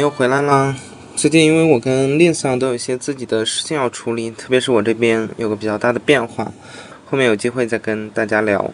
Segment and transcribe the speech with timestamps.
[0.00, 0.74] 又回来啦。
[1.14, 6.50] 最近因为我跟 Lin 上都有一些自己的事情要处理，特别是我这边有个比较大的变化，
[7.04, 8.72] 后面有机会再跟大家聊。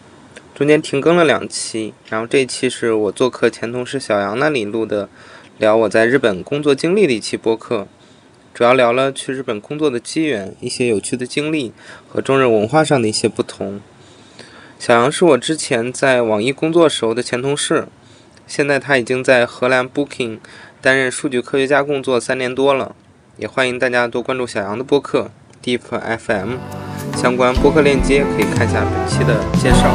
[0.55, 5.09] 中间停更了两期，然后这一期是我做客前同事小杨那里录的，
[5.57, 7.89] 聊我在日本工作经历的一期播客，
[8.53, 11.73] 主要聊了去日本工作的机缘、一些有趣的经历
[12.07, 13.81] 和中日文化上的一些不同。
[14.79, 17.89] 小杨是我之前在网易工作时候的前同事，
[18.47, 20.39] 现在他已经在荷兰 Booking
[20.79, 22.95] 担任数据科学家工作三年多了，
[23.37, 25.31] 也欢迎大家多关注小杨的播客
[25.63, 26.57] Deep FM，
[27.15, 29.89] 相关播客链接可以看一下本期的介绍。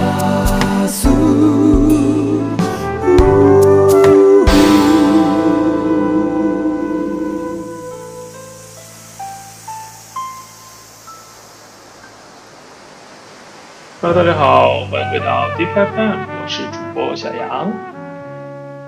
[14.00, 17.91] Hello，大家好，欢迎回到 Deep FM，我是主播小杨。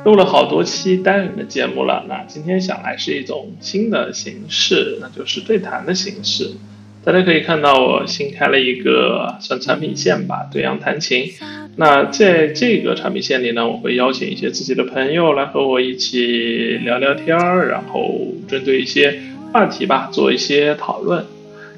[0.05, 6.50] 录了好多期单人的节目了，那今天想来是一种新的形式，那就是对谈的形式。
[7.02, 11.30] 大家可以看到，我新开了一个算产品线吧，对阳弹琴。
[11.77, 19.20] 那在这个产品线里呢，我会邀请一些自己的朋友来和我一起聊聊天儿，然后针对一些
[19.52, 21.24] 话题吧做一些讨论。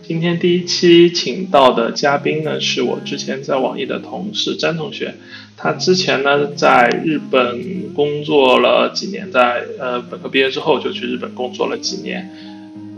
[0.03, 5.15] 今天第一期请到的嘉宾呢，是我之前在网易的同事詹同学。
[5.57, 7.59] 他之前呢在日本
[7.95, 12.31] 工作了几年，在呃本科毕业之后就去日本工作了几年。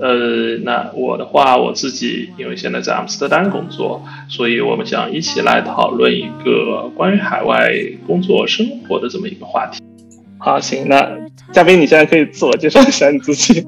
[0.01, 7.73] 呃，那我的话，我自己因为现在在阿姆斯特丹工作，所以我们想一起来讨论一个关于海外
[8.07, 9.83] 工作生活的这么一个话题。
[10.39, 11.09] 好，行，那
[11.53, 13.67] 嘉宾你现在可以自我介绍一下你自己。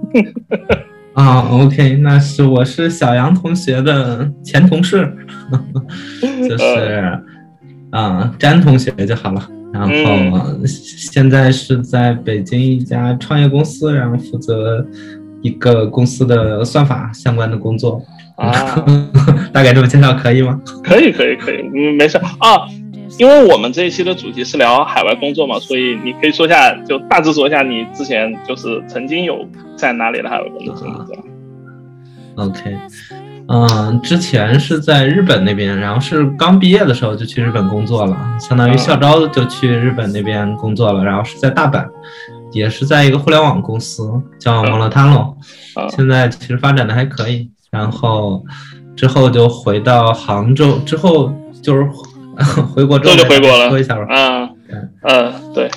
[1.14, 5.12] 啊，OK，那是我是小杨同学的前同事，
[6.48, 7.18] 就是
[7.90, 9.48] 啊詹同学就好了。
[9.73, 14.84] 然后、嗯现在是在北京一家创业公司，然后负责
[15.42, 18.02] 一个公司的算法相关的工作。
[18.36, 18.52] 啊，
[19.52, 20.61] 大概这么介绍可以吗？
[20.83, 22.67] 可以，可以，可以，嗯，没事啊。
[23.18, 29.46] 因为我们这一期的主题是聊海外工作嘛，所以你可以说一下，就大致说一下你之前就是曾经有
[29.77, 31.23] 在哪里的海外工作经历，对吧？
[32.40, 32.78] OK，
[33.48, 41.86] 嗯，之前是在日本那边，然后是刚毕业的时候就去日本工作了，相当于校招就去日本那边工作了，然后是在大阪，
[42.52, 45.36] 也是在一个互联网公司叫蒙乐汤罗，
[45.74, 48.45] 啊现在其实发展的还可以，然后
[48.96, 51.86] 之后就回到杭州，之后就是
[52.73, 54.48] 回国之后就回国了说一下吧，啊。
[54.73, 55.68] 嗯，嗯，对，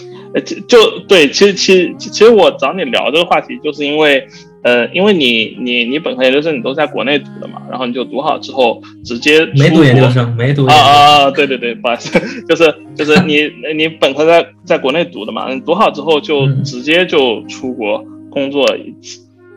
[0.67, 4.27] 就对，其实其实其实我找你聊这个话题，就是因为
[4.63, 11.31] 呃，因为你你你本科研究生你都在国内读的嘛，然后你就读好之后直接没读研究生，没读啊研究生，啊啊！
[11.31, 13.41] 对对对，不好意思，就是就是你
[13.75, 18.65] 你本科在在国内读的嘛，你读好之后就嗯直接就出国工作，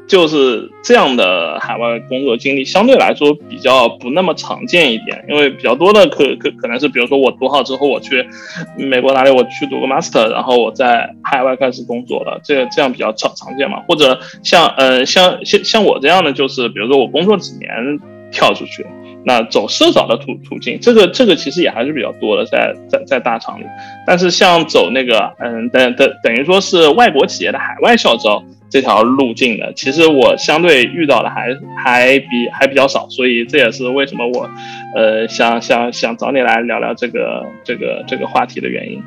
[0.07, 8.27] 就是这样的海外工作经历相对来说比较不那么常见一点，因为比较多的可可可能是比如说我读好之后我去
[8.77, 17.69] 美国哪里我去读个 master，然后我在海外开始工作了，这这样比较常常见嘛，或者像呃像像像我这样的就是比如说我工作几年
[18.31, 18.87] 跳出去。
[19.29, 23.65] 那走社找的途途径，这个这个其实也还是比较多的，在在在大厂里。
[24.07, 34.49] 但是像走那个嗯等等等于说是外国企业的海外校招这条路径的，其实我相对遇到的还还比还比较少，所以这也是为什么我
[34.95, 39.03] 呃想想想找你来聊聊这个这个这个话题的原因。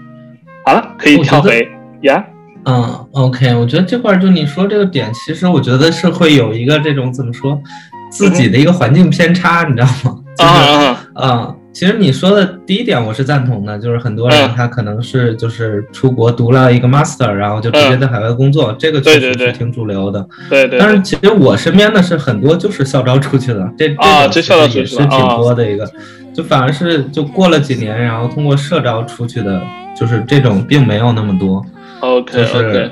[0.65, 1.67] 好了，可以跳回
[2.01, 2.25] 呀。
[2.65, 7.59] 嗯，OK，我觉得这块儿就你说这个点，其实我觉得是会有一个这种怎么说，
[8.11, 10.19] 自己的一个环境偏差，你知道吗？
[10.37, 14.53] 就是啊啊嗯，其实你说的第一点我是赞同的，就是很多人嗯。
[14.55, 20.27] 他可能是就是出国读了一个 master，然后就直接在海外工作，这个确实是挺主流的。
[20.49, 25.89] 对对对，但是其实我身边的是很多就是校招出去的，这啊这这种也是挺多的一个，
[26.33, 29.61] 就反而是就过了几年，然后通过社招出去的，
[29.97, 31.63] 就是这种并没有那么多。
[32.01, 32.91] OK 就是 OK，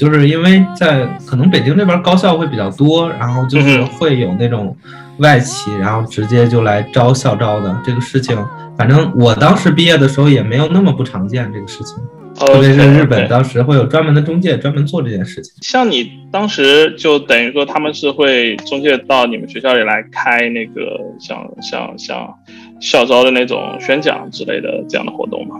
[0.00, 4.74] 就是因为在可能北京这边高校会比较多，然后就是会有那种
[5.18, 8.34] 外企，然后直接就来招校招的这个事情。
[8.78, 11.96] 反正我当时毕业的时候也没有那么不常见这个事情，
[12.34, 15.52] 特别是日本当时会有专门的中介专门做这件事情。
[15.60, 22.34] 像你当时就等于说他们是会中介到你们学校里来开那个像像像
[22.80, 25.56] 校招的那种宣讲之类的这样的活动吗？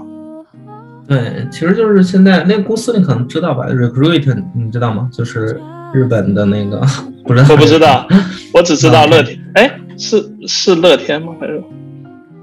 [1.11, 5.11] 对，其实就是现在那个公司你可能知道吧，Recruit 你知道吗？
[5.13, 5.61] 就是
[5.93, 6.81] 日本的那个，
[7.27, 8.07] 不知道我不知道，
[8.55, 11.33] 我只知道乐嗯天，哎，是是乐天吗？
[11.41, 11.61] 还是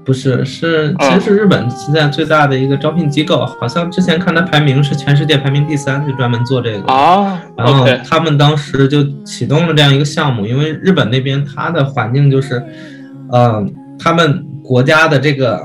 [0.04, 7.42] 不是，是其实是日本现在最大的一个招聘机构，好像之前看它排名是全世界排名第三，就专门做这个啊。
[7.56, 12.62] 然后他们当时就启动了这样一个项目，因为日本那边它的环境就是，
[13.30, 13.66] 呃，
[13.98, 15.58] 他们国家的这个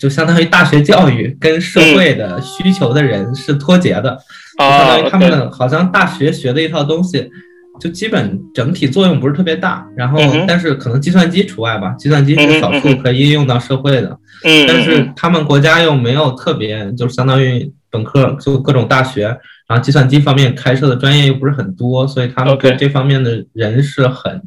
[0.00, 4.16] 就相当于大学教育跟社会的需求的人是脱节的，
[4.58, 7.30] 就相当于他们好像大学学的一套东西。
[7.78, 14.18] 就基本整体作用不是特别大，然后但是可能计算机除外吧，计算机是少数可以应用到社会的。
[14.44, 19.28] 嗯，但是他们国家又没有特别，就是相当于本科就各种大学，
[19.66, 24.42] 然后计算机方面开设的专业又不是很多，所以他们对这方面的人是很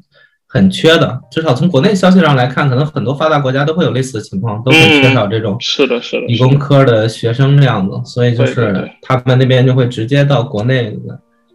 [0.54, 1.20] 很缺的。
[1.32, 10.96] 至少从国内消息上来看，可能很多发达国家都会有类似的情况，都很缺少这种是的，是的理工科的学生这样子，所以就是他们那边就会直接到国内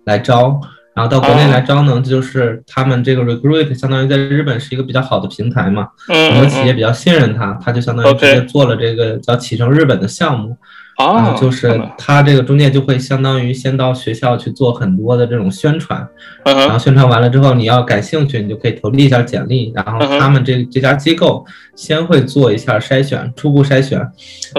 [0.05, 0.61] 来招。
[0.95, 10.57] 然后到国内来招呢，就是他们这个 recruit 相当于在日本是一个比较好的平台嘛，很多企业比较信任他，他就相当于直接做了这个叫启程日本的项目，
[10.99, 16.07] 然后就是他这个中介就会相当于先到学校去做很多的这种宣传，
[16.45, 21.45] 然后宣传完了之后你要感兴趣，你就可以投递一下简历，然后他们这这家机构
[21.77, 23.99] 先会做一下筛选，初步筛选，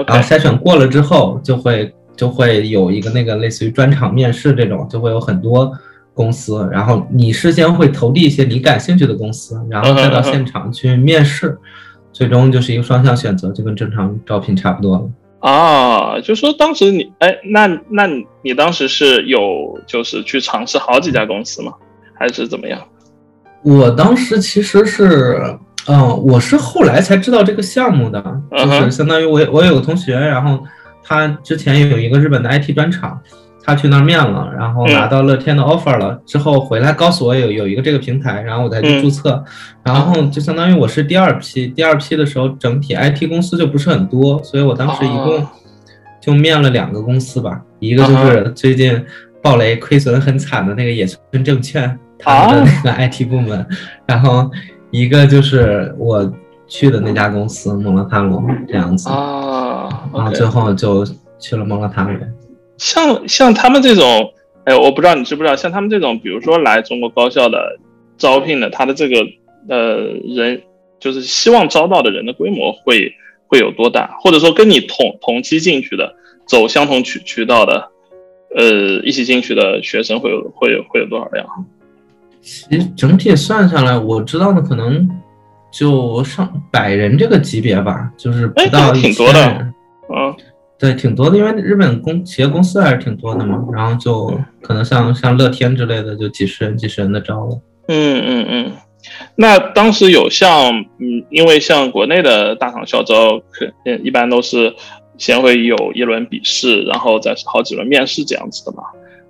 [0.06, 5.72] 然后筛选过了之后就会就会有一个那个类似于专场面试这种，就会有很多。
[6.12, 11.56] 公司，然后你事先会投递一些你感兴趣的公司，然后再到现场去面试，
[12.12, 15.08] 最终就是一个双向选择，就跟正常招聘差不多了。
[15.40, 18.06] 啊，就说当时你，哎，那那
[18.42, 21.72] 你当时是有就是去尝试好几家公司吗？
[22.14, 22.80] 还是怎么样？
[23.62, 30.62] 我当时其实是，嗯，我是后来才知道这个项目的，就是相当于我我有个同学，然后
[31.02, 33.20] 他之前有一个日本的 IT 专场。
[33.70, 39.42] 他去那儿面了，然后拿到乐天的 offer 了，之后回来告诉我有有一个这个平台，然后我才去注册，
[39.84, 45.46] 然后就相当于我是第二批，第二批的时候整体 IT 公司就不是很多，所以我当时一共
[46.20, 49.00] 就面了两个公司吧，一个就是最近
[49.40, 53.64] 暴雷亏损很惨的那个野村证券他们的那个 IT 部门，
[54.04, 54.50] 然后
[54.90, 56.28] 一个就是我
[56.66, 59.08] 去的那家公司蒙乐汤龙这样子。
[59.08, 61.06] 啊，然后最后就
[61.38, 62.20] 去了蒙乐汤龙。
[62.80, 64.32] 像像他们这种，
[64.64, 67.78] 哎，我不知道你知不知道，像他们这种，比如说来中国高校的
[68.16, 69.18] 招聘的，他的这个
[69.68, 70.62] 呃人，
[70.98, 73.12] 就是希望招到的人的规模会
[73.46, 74.16] 会有多大？
[74.22, 76.14] 或者说跟你同同期进去的，
[76.46, 77.90] 走相同渠渠道的，
[78.56, 78.64] 呃，
[79.04, 81.46] 一起进去的学生会有会有会有多少量？
[82.40, 85.06] 其实整体算下来，我知道的可能
[85.70, 89.74] 就上百人这个级别吧，就是不到一千人，嗯。
[90.80, 97.60] 对，挺多的，因为日本公企业公司还是挺多的嘛，然后就可能像像乐天之类的，就几十人、几十人的招了。
[97.88, 98.72] 嗯嗯嗯。
[99.36, 103.70] 那当时有像，嗯，因为像国内的大厂校招，可
[104.02, 104.74] 一般都是
[105.18, 108.82] 先会有一轮笔试，然后再是好几轮面试这样子的嘛。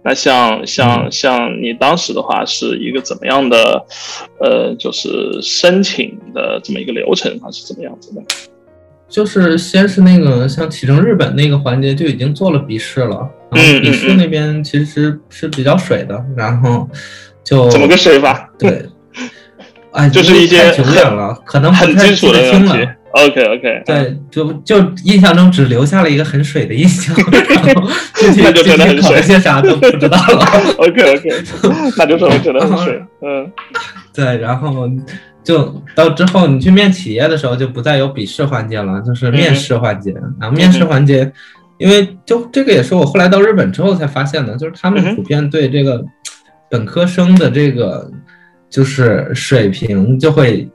[0.03, 3.85] 那像像像你当时的话，是一个怎么样的，
[4.41, 8.23] 呃，就是申请的这么一个流程，它是怎么样子的？
[9.11, 16.89] 就是先是那个像启程日本那个环节就已经做了笔试了，然后笔试那边其实是比较水的，然后
[17.43, 18.49] 就怎么个水法？
[18.57, 18.87] 对，
[19.93, 22.77] 哎，就是一些太久远了，可能很太记得清了。
[23.13, 27.13] OK OK，对，就就印象中只留下了一个很水的印象，
[27.49, 30.47] 然后具体具体考了些啥都不知道了。
[30.79, 31.45] OK OK，
[31.97, 33.03] 那就说真的很水。
[33.27, 33.51] 嗯，
[34.15, 34.89] 对，然后。
[35.43, 40.13] 就到之后，你去面企业的时候，就不再有笔试环节了，就是面试环节。
[40.39, 41.33] 然后面试环节，
[41.79, 46.05] 因为就这个也是我后来到日本之后才发现的，就是他们普遍对这个
[46.71, 48.11] 本科生的这个
[48.69, 50.69] 就是水平就会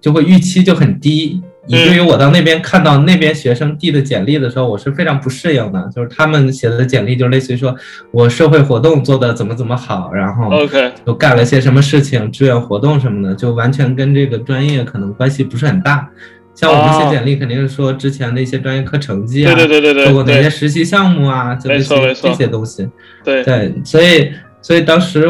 [0.00, 1.42] 就会预期就很低。
[1.68, 5.88] 以至于我到那边看到那边学生递的简历的时候，我是非常不适应的。
[5.94, 7.76] 就是他们写的简历，就类似于说
[8.10, 16.08] 我社会活动做的怎么怎么好，然后 OK 又干了些什么事情，志愿活动什么的，就完全跟这个专业可能关系不是很大。
[16.54, 22.88] 像我们写简历，肯定是说之前的一些专业课成绩啊，对对对对，做过哪些实习项目啊，就这些这些东西。
[23.22, 24.32] 对对，所以
[24.62, 25.28] 所以当时。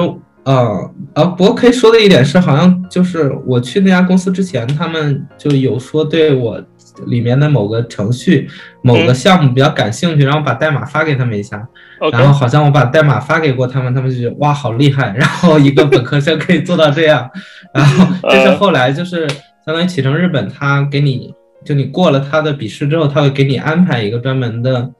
[0.48, 6.58] 呃啊，不过可以说的一点是，好像就是我去那家公司之前，他们就有说对我
[7.06, 8.48] 里面的某个程序、
[8.80, 11.68] 某个项目比较感兴趣，然后把代码发给他们一下。
[12.12, 15.14] 然后好像我把代码发给过他们，他们就觉得哇，好厉害！
[15.14, 17.28] 然后一个本科生可以做到这样。
[17.74, 19.28] 然后 这是后来就是
[19.66, 24.90] 相当于启程日本，他给你就你过了他的笔试之后，他会给你安排一个专门的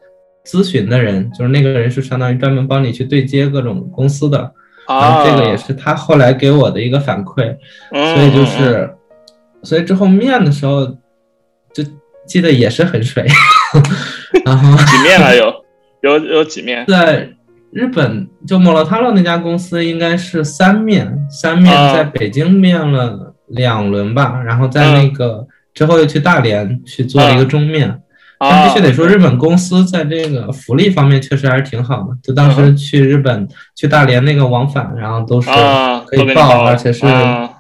[0.44, 4.52] 咨询的人，就是那个人是相当于专门帮你去对接各种公司的。
[4.88, 7.54] 啊，这个也是他后来给我的一个反馈，
[7.90, 8.90] 所以就是，
[9.62, 10.86] 所以之后面的时候，
[11.74, 11.84] 就
[12.26, 13.26] 记得也是很水。
[14.46, 15.54] 然后几面了有
[16.00, 16.86] 有有几面？
[16.86, 17.28] 在
[17.70, 28.00] 日本就莫洛塔洛那家公司应该是三面，三面在北京面了两轮吧，然后在那个之后又去大连去做了一个中面。
[28.40, 32.16] 但必须得说，日本公司在这个福利方面确实还是挺好的。
[32.22, 35.50] 就当时去日本去大连那个往返，然后都是
[36.06, 37.06] 可以报，而且是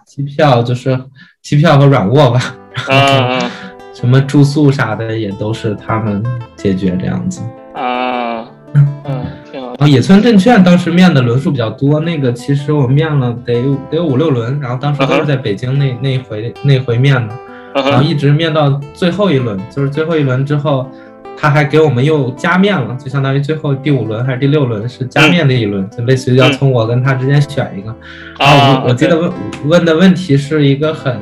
[0.06, 0.98] 机票，就是
[1.42, 2.40] 机票和软卧吧。
[2.88, 3.46] 然后
[3.92, 6.22] 什么住宿啥的也都是他们
[6.54, 7.40] 解决这样子。
[7.74, 9.68] 啊，嗯，挺好。
[9.70, 13.54] 然后野村证券当时面的轮数比较多，那个其实我面了得
[13.90, 17.34] 得有五六轮，然后当时都是在北京那那回那回面的。
[17.74, 20.88] 然后一直面到最后一轮，就是最后一轮之后，
[21.36, 27.94] 他还给我们又加面了，就相当于最后第五轮还是第六轮是加面的一轮，就类似于要从我跟他之间选一个。
[28.38, 29.32] 然后我记得问
[29.66, 31.16] 问的问题是一个很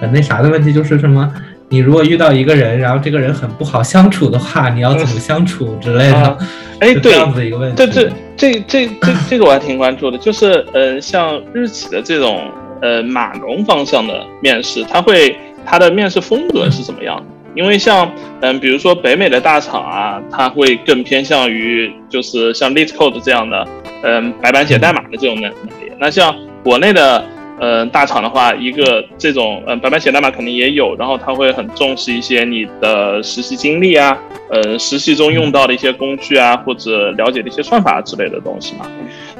[0.00, 1.32] 很那啥的问题，就是什么？
[1.68, 6.38] 你如果遇到一个人，然后这个人很不好相处的话，你要怎么相处之类的？
[6.78, 7.76] 哎，对，这样子一个问题。
[7.76, 12.48] 这这这这这这个我还挺关注的，就是呃，像日企的这种
[12.80, 15.36] 呃码农方向的面试，他会。
[15.66, 17.24] 它的面试风格是怎么样的？
[17.54, 18.10] 因为像
[18.42, 23.66] 嗯，比如说北美的大厂啊，它会更偏向于就是像 LeetCode 这样的，
[24.02, 25.90] 嗯，白板写代码的这种能力。
[25.98, 27.24] 那像国内的
[27.58, 34.18] 嗯大厂的话，一个这种嗯白板写代码肯定也有，然后他会很重视一些你的实习经历啊，
[34.50, 38.86] 嗯，实习中用到的一些工具啊，或者了解的一些算法之类的东西嘛。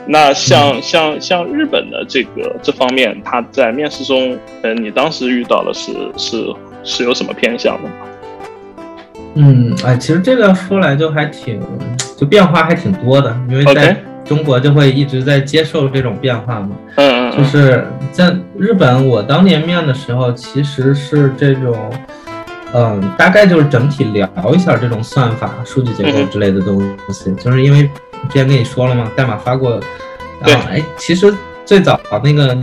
[0.09, 6.47] 那像像像日本的这个这方面，他在面试中，嗯，你当时遇到的是是
[6.85, 7.95] 是有什么偏向的吗？
[9.35, 11.61] 嗯，哎，其实这个说来就还挺，
[12.17, 16.71] 就变化还挺多的，因为在中国就会一直在接受这种变化嘛。
[16.95, 17.37] 嗯嗯。
[17.37, 21.75] 就是在日本，我当年面的时候，其实是这种，
[22.73, 27.91] 嗯，大概就是整体聊一下这种算法、数据结构之类的东西，就是因为。
[28.29, 29.11] 之前跟你说了吗？
[29.17, 29.81] 代码发过，
[30.41, 31.33] 然后哎，其实
[31.65, 32.57] 最早那个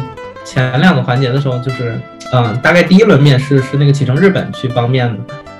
[0.43, 1.99] 前两个环节的时候，就是
[2.33, 5.09] 嗯，大概第一轮面试是那个启程日本去帮面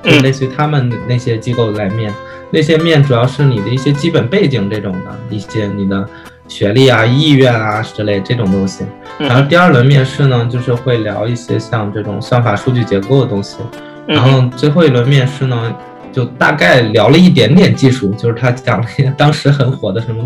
[0.04, 2.14] 的，就类似于他们那些机构来面，
[2.52, 6.08] 那些面主要是你的一些基本背景这种的一些你的
[6.48, 8.86] 学历啊、意愿啊之类这种东西。
[9.18, 13.58] 然后第二轮面试呢，就是会聊一些像这种算法、数据结构的东西。
[14.06, 15.76] 然后最后一轮面试呢。
[16.14, 20.24] 就大概聊了一点点技术，就是他讲了一当时很火的什么，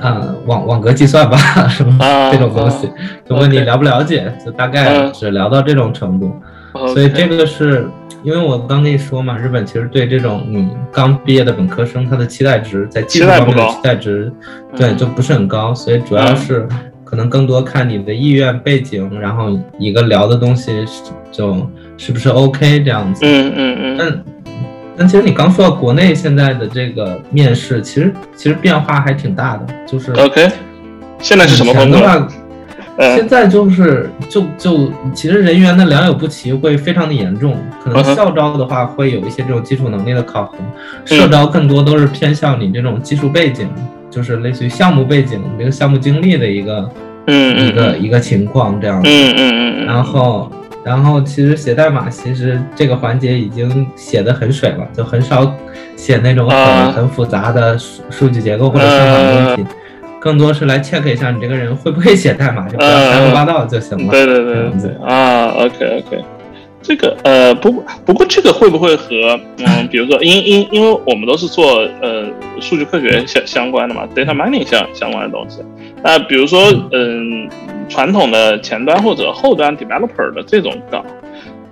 [0.00, 1.36] 呃，网网格计算吧，
[1.68, 2.88] 什么这种东西，
[3.28, 6.30] 就问你了不了解，就大概只聊到这种程度。
[6.94, 7.88] 所以这个是
[8.22, 14.30] 因为我刚跟你说嘛，日本其实对这种你刚毕业的本科生，他的期待值在技术方面的期待值，
[14.76, 16.68] 对，就不是很高，所以主要是
[17.02, 20.84] 可能更多看你的意愿背景，然后一个聊的东西
[21.32, 23.24] 就是不是 OK 这样子。
[23.24, 23.96] 嗯嗯嗯。
[23.98, 24.24] 但
[25.06, 30.50] 其实你刚说到国内现在的这个面试，其实其实变化还挺大的，就是 OK，
[31.20, 32.28] 现在是什么风格？
[33.14, 40.56] 现在就是就就其实人员的良莠不齐会非常的严重，可能校招的话会有一些这种基础能力的考核，
[41.04, 43.68] 社招更多都是偏向你这种技术背景，
[44.10, 46.90] 就是类似于项目背景、这个项目经历的一个
[47.28, 50.50] 嗯一个一个情况这样子，嗯嗯嗯，然后。
[50.88, 55.54] 然后其实写代码，其实这个环节已经写的很水了，就很少
[55.96, 59.66] 写那种很很复杂的数数据结构或者算法问题，
[60.18, 64.10] 更多是来 check 一下你这个人会不会写代码，就不要瞎说八道就行了。
[64.10, 66.24] 对对对对啊，OK OK，
[66.80, 72.26] 这个呃不不过这个会不会和嗯 比如说因因因为我们都是做呃
[72.60, 75.60] 数据科学相相关的嘛，data mining 相相关的东西，
[76.02, 77.48] 那比如说嗯。
[77.90, 81.02] 传统的前端或者后端 developer 的这种岗，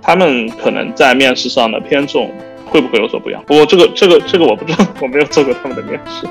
[0.01, 2.31] 他们可能在面试上的偏重
[2.65, 3.43] 会不会有所不一样？
[3.45, 6.25] 不过这个这个这个我不知道，我没有做过他们的面试。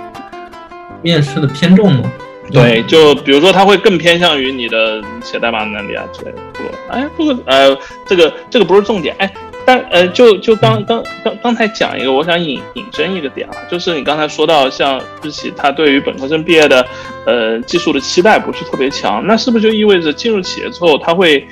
[1.02, 2.10] 面试的偏重吗？
[2.52, 6.38] 对，就比如说他会更偏向于你的写代码能力啊之类的。
[6.52, 7.76] 不，哎，不过呃，
[8.06, 9.32] 这个这个不是重点，哎。
[9.68, 16.86] 但呃，就就刚刚刚刚才讲一个，我想引引申一个点啊，就是你刚才说到像日企，它对于本科生毕业的
[17.26, 21.44] 呃技术的期待不是特别强，那是不是就意味着进入企业之后，他会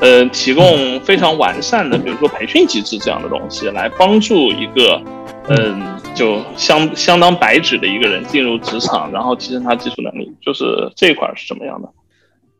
[0.00, 5.00] 呃提供非常完善的，比如说培训机制这样的东西，来帮助一个
[5.48, 5.82] 嗯
[6.14, 11.88] 就相相当白纸的一个人进入职场，然后提升他技术能力，就是这一块是怎么样的？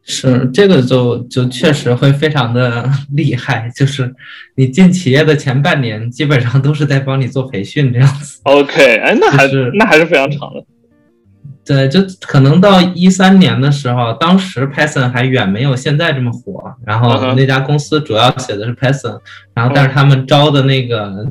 [0.05, 4.13] 是这个就就确实会非常的 厉害，就是
[4.57, 8.41] 你进企业的前半年，基本上都是在帮你做培训这样子。
[8.43, 10.65] OK，哎，那还是那还是非常长的。
[11.65, 19.21] 对，就可能到一三年的时候，当时 Python 还远没有现在这么火，然后那家公司主要写的是 Python，
[19.55, 21.25] 然后但是他们招的那个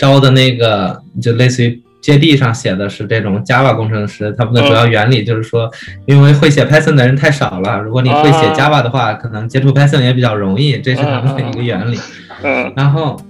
[0.00, 5.70] 招的那个就类似于接地上写的是这种 Java 工程师，他们的主要原理就是说，
[6.06, 11.98] 因为会写 Python 的人太少了，如果你会写 Java 的话，可能接触 Python 也比较容易，这是他们的一个原理。
[12.42, 13.20] 嗯，然后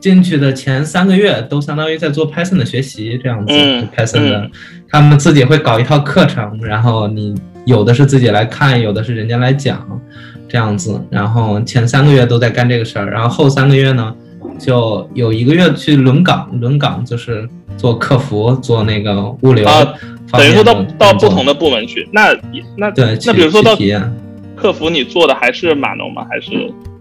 [0.00, 3.52] 进去的前三个月都相当于在做 Python 的学习，这样子。
[3.96, 4.50] Python 的，
[4.90, 7.32] 他们自己会搞一套课程，然后你
[7.64, 9.86] 有的是自己来看，有的是人家来讲，
[10.48, 11.00] 这样子。
[11.10, 14.12] 然后前三个月都在干这个事儿，然后后三个月呢，
[14.58, 19.66] 就有一个月去轮岗，轮岗就是做客服，做那个物流。
[19.66, 19.94] 啊，
[20.32, 22.08] 等于说到到不同的部门去。
[22.12, 22.36] 那
[22.76, 23.76] 那对，那比如说到
[24.56, 26.26] 客服，你做的还是码农吗？
[26.28, 26.50] 还是？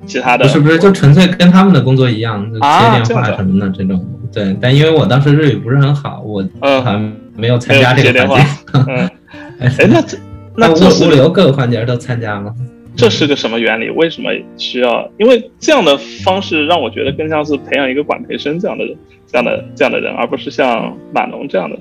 [0.06, 4.02] 其他的不是不是，就纯粹跟他们的工作一样，就接电话什么的这种。
[4.32, 8.48] 对，但因为我当时日语不是很好，我好像没有参加这个环节。
[8.88, 9.10] 嗯，
[9.60, 10.18] 哎，那这
[10.56, 12.54] 那物物流各个环节都参加了。
[12.98, 13.90] 这是个什么原理？
[13.92, 15.10] 为什么需要？
[15.20, 18.98] 因为这样的方式让我觉得更像是培养一个管培生这样的人，
[19.32, 21.78] 这样的这样的人，而不是像马农这样的。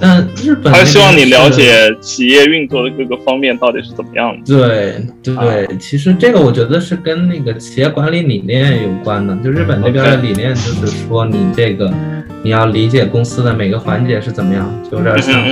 [0.00, 4.42] 但日本还是希望你了解企业运作的各个方面到底是怎么样的。
[4.44, 9.36] 对对，其实这个我觉得是跟那个企业管理理念有关的。
[9.44, 11.92] 就日本那边的理念就是说，你这个
[12.42, 15.42] 你要理解公司的每个环节是怎么样，就有点像，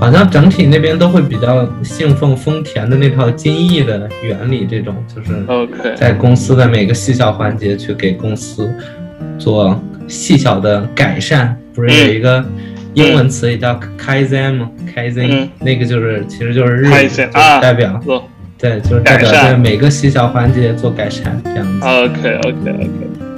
[0.00, 8.70] 好像整体那边都会比较信奉丰田的那套精益的原理，这种就是在公司的每个细小环节去给公司
[9.38, 12.44] 做细小的改善，不是有一个。
[12.94, 17.08] 英文词也叫 kaizen 吗？kaizen 那个就是其实就是日语
[17.62, 17.98] 代表，
[18.58, 21.86] 对，就是代表在每个细小环节做改善这样子。
[21.86, 23.31] OK OK OK。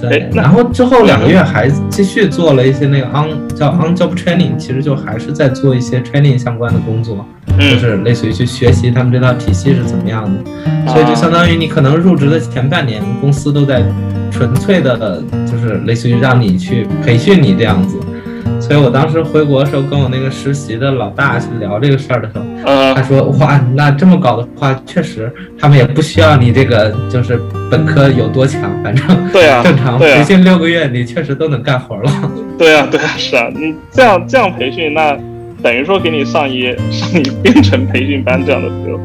[0.00, 7.24] 对，然后之后两个月还继续做了一些那个 on 叫 on job training，其实就还是在做一些 training 相关的工作，
[7.58, 10.92] 就是类似于去学习他们这套体系是怎么样的。
[10.92, 13.82] 所以就相当于你可能入职的前半年，公司都在
[14.30, 17.98] 纯粹的，就是类似于让你去培训你这样子。
[18.60, 32.10] 所以我当时回国的时候，跟我那个实习的老大去聊这个事儿的时候，他说：“哇，那这么搞的话，确实他们也不需要你这个就是本科有多强，反正对啊， 正常培训六个月，你确实都能干活了。
[32.58, 35.16] 对啊，对啊，是啊，你这样这样培训，那
[35.62, 38.98] 等于说给你上一上一编程培训班这样的课。”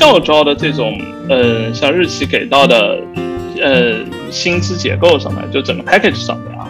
[0.00, 2.98] 校招的这种，呃，像日企给到的，
[3.60, 3.96] 呃，
[4.30, 6.66] 薪资结构上面，就整个 package 上面啊，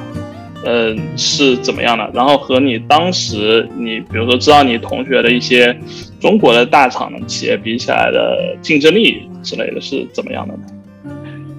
[0.65, 2.11] 呃，是怎么样的？
[2.13, 5.79] 然后和你当时你，比如说知道你同学的一些
[6.19, 10.63] 中国的大厂的企业比起来的竞争力之类的是怎么样的呢？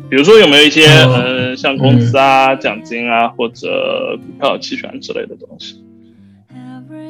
[0.09, 5.81] 比如说有没有一些，呃，像工资啊、奖金啊，或者股票期权之类的东西？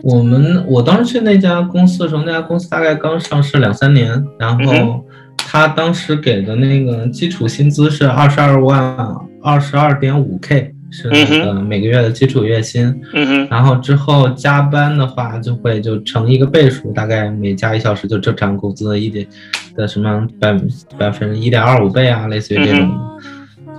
[0.04, 5.06] 我们我当时去那家公司的时候，那家公司大概刚上市两三年，然后
[5.38, 8.98] 他当时给的那个基础薪资是二十二万
[9.44, 13.00] 二十二点五 K，是那个每个月的基础月薪。
[13.14, 19.28] 嗯然后之后加班的话，就会就乘一个倍数，大概每加一小时就正常工资的一点
[19.76, 20.58] 的什么百
[20.98, 22.90] 百分之一点二五倍啊，类似于这种。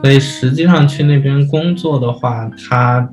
[0.03, 3.09] 所以实际上去那边工作的话，他。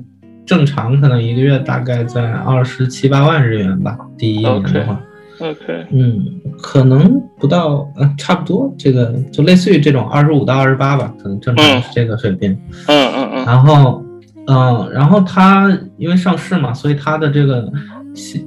[0.50, 5.00] 正常可能一个月大概在二十七八万日元吧，第一年的话
[5.38, 12.50] ，OK，嗯，可能不到，呃，差不多，这个就类似于这种二十五到二十八吧，可能正常是这个水平，
[12.88, 14.04] 嗯嗯嗯，然后，
[14.48, 17.70] 嗯，然后它因为上市嘛，所以它的这个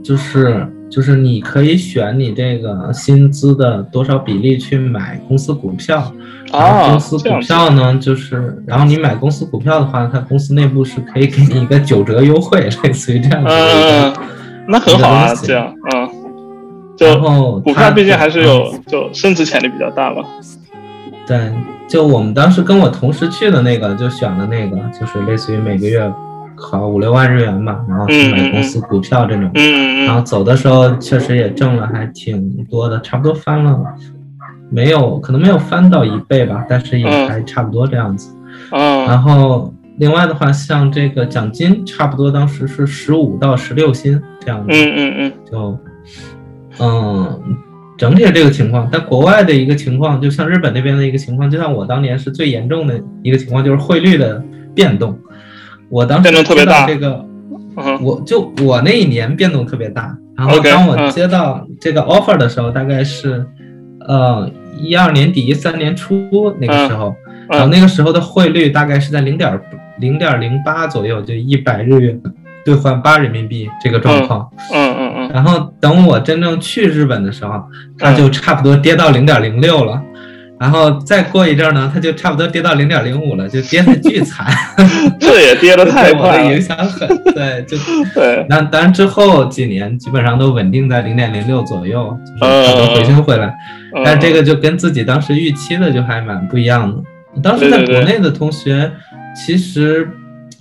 [0.04, 6.12] 就是就是你可以选你这个薪资的多少比例去买公司股票。
[6.52, 14.14] 啊，公司股票呢，就是，然后你买公司股票的话，它公司内部是可以给你一个九折优惠，类似于这样子嗯。
[14.68, 16.10] 那很好啊，这样，嗯。
[17.00, 20.24] 然后股票毕竟还是有就升值潜力比较大嘛。
[21.26, 21.52] 对，
[21.88, 26.00] 就我们当时跟我同时去的那个，就选了那个，就是类似于每个月
[26.64, 29.52] 考五六万日元吧，然后去买公司股票这种。
[29.56, 33.80] 嗯然后走的时候确实也挣了，还挺多的，差不多翻了。
[34.70, 38.36] 没有，可能没有翻到一倍吧，但是也还差不多这样子。
[38.72, 44.68] 嗯，然后另外的话，像这个奖金，差不多当时是十五到十六薪这样子。
[44.72, 45.80] 嗯嗯嗯，就，
[46.80, 47.42] 嗯，
[47.98, 54.44] 整体是这个情况，但国外的一个情况，就像日本那边的一个情况，就像我当年是最严重的一个情况，就是汇率的
[54.76, 55.18] 变动。
[55.94, 57.24] 我当时变动特别大这个，
[57.78, 60.18] 嗯我就我那一年变动特别大。
[60.36, 63.46] 然后当我嗯接到这个 offer 的时候，大概是
[64.08, 67.14] 呃一二年底一三年初那个时候，
[67.48, 69.62] 然后嗯那个时候的汇率大概是在零点
[70.00, 72.20] 零点零八左右，就一百日元
[72.66, 74.50] 兑换八人民币这个状况。
[74.74, 77.62] 嗯嗯嗯，然后等我真正去日本的时候，
[78.00, 80.02] 它就差不多跌到零点零六了。
[80.64, 84.48] 然后再过一阵儿呢，它就差不多跌到零点零五了，就跌的巨惨，
[85.20, 87.78] 这也跌的太对我的影，响很对，就
[88.16, 93.48] 对，那当然之后几年基本上都稳定在零点零六左右，就是它能回升回来。
[93.48, 97.42] 嗯但这个就跟自己当时预期的就还蛮不一样的。
[97.44, 98.90] 当时在国内的同学，
[99.36, 100.10] 其实，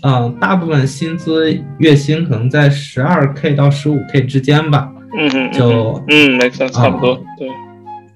[0.03, 4.89] 嗯、大部分薪资月薪可能在十二 k 到十五 k 之间吧。
[5.17, 7.49] 嗯哼，嗯就嗯，没错，差不多，对，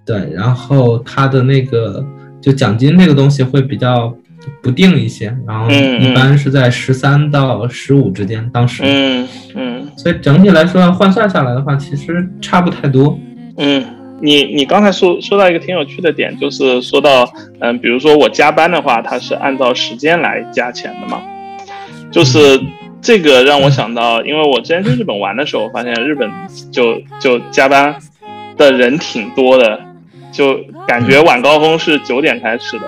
[0.06, 2.02] 对，然后他的那个
[2.40, 4.14] 就奖金这个东西会比较
[4.62, 8.82] 不定一些，然后嗯一般是在十三到十五之间，当时。
[8.86, 13.18] 嗯嗯所以整体来说换算下来的话，其实差不太多。
[13.58, 13.84] 嗯。
[14.18, 21.20] 你你刚才说说到一个挺有趣的点，就是说到嗯，比如说我加班的话，它是按照时间来加钱的嘛，
[22.10, 22.58] 就是
[23.02, 26.30] 这个让我想到，因为我之前去日本玩的时候，我发现日本
[26.72, 27.94] 就就加班
[28.56, 29.78] 的人挺多的，
[30.37, 32.87] 就感觉晚高峰是九点开始的，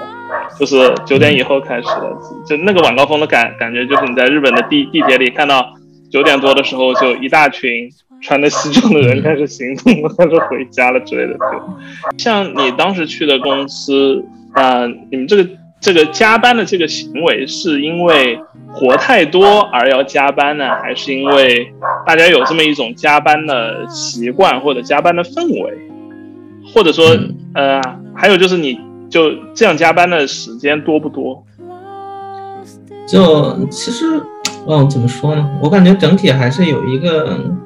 [0.61, 5.73] 就是九点以后开始的，就那个晚高峰的感感觉，就是你在日本的地地铁里看到
[6.11, 7.89] 九点多的时候，就一大群
[8.21, 11.39] 穿着西装的人开始行动了，开始回家了之类的。
[11.39, 15.49] 就像你当时去的公司，啊、你们这个
[15.81, 18.39] 这个加班的这个行为，是因为
[18.73, 21.73] 活太多而要加班呢，还是因为
[22.05, 25.88] 大家有这么一种加班的习惯或者加班的氛围？
[26.74, 27.16] 或者说，
[27.54, 27.81] 呃，
[28.14, 28.78] 还有就是你
[29.09, 31.44] 就这样加班的时间多不多？
[33.07, 34.20] 就其实，
[34.66, 35.48] 嗯，怎么说呢？
[35.62, 37.59] 我感觉整体还是有一个嗯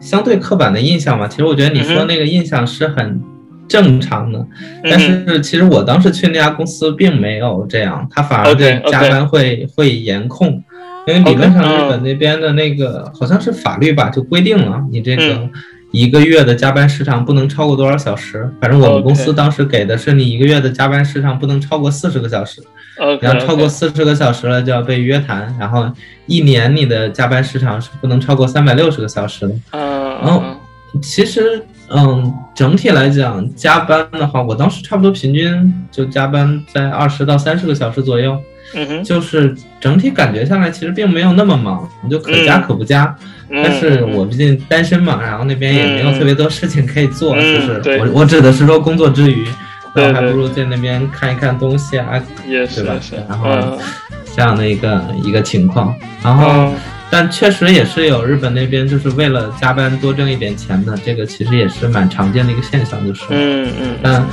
[0.00, 1.28] 相对刻板的印象吧。
[1.28, 3.22] 其实我觉得你说那个印象是很
[3.68, 4.46] 正常的，
[4.84, 10.62] 但是其实我当时去那家公司并没有这样，他反而对加班会会严控，
[11.06, 15.50] 因为理论上日本那边的那个好像是法律吧，就规定了你这个嗯
[15.96, 18.50] 一个月的加班时长不能超过多少小时。
[18.60, 22.62] 反正我们公司当时给的是你一个月的加班时长不能超过四十个小时。
[23.20, 25.86] 然后超过四十个小时了就要被约谈，然后
[26.26, 29.54] 一年你的加班时长是不能超过三百六十个小时的。
[29.72, 30.42] 嗯然后
[31.02, 38.36] 其实，嗯，整体来讲，加班的话，我当时差不多平均就加班在二十到三十个小时左右，
[38.74, 43.04] 嗯哼，就是整体感觉下来其实并没有那么忙，你就可加嗯可不加。
[43.48, 48.00] 嗯但是我毕竟单身嘛，然后那边也没有特别多事情可以做，嗯就是对。
[48.00, 49.46] 我我指的是说工作之余，
[49.94, 52.94] 对那还不如在那边看一看东西啊，对吧？
[53.00, 53.78] 是，然后嗯。
[54.34, 56.74] 这样的一个一个情况，然后嗯
[57.10, 64.26] 但确实也是有日本那边就是为了加班多挣一点钱的，这个其实也是蛮常见的一个现象，就是，嗯嗯但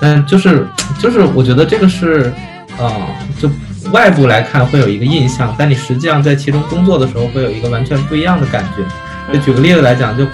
[0.00, 0.66] 但就是
[1.00, 2.32] 就是我觉得这个是，
[2.78, 2.92] 呃，
[3.40, 3.50] 就
[3.92, 9.32] 外部来看会有一个印象，但你实际上在其中工作的时候会有一个完全不一样的感觉。
[9.32, 10.26] 就举个例子来讲，就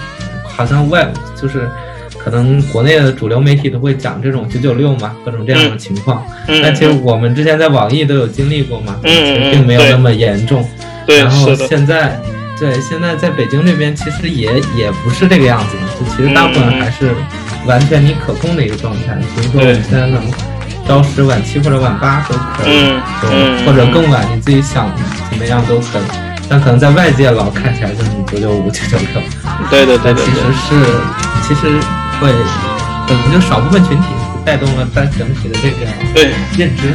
[0.45, 1.69] 好像外就是。
[2.17, 6.25] 可能国内的主流媒体都会讲这种九九六嘛，各种这样的情况。
[6.49, 10.67] 嗯，但其实我们之前在网易都有经历过嘛，并没有那么严重。
[11.07, 12.21] 对然后，现在，
[12.59, 17.15] 对现在在北京这边其实也也不是这个样子，就其实大部分还是
[17.67, 19.15] 完全你可控的一个状态。
[19.37, 20.23] 比如说我们现在能
[20.87, 24.91] 朝十晚七或者晚八都可以，嗯就嗯或者更晚，你自己想
[25.31, 26.03] 怎么样都可以。
[26.47, 29.23] 但可能在外界老看起来就是九九五、九九六，
[29.71, 30.85] 对对对但其实是
[31.43, 31.73] 其实
[32.21, 32.31] 会，
[33.09, 34.05] 可能就少部分群体
[34.45, 36.95] 带动了但整体的这个对认知。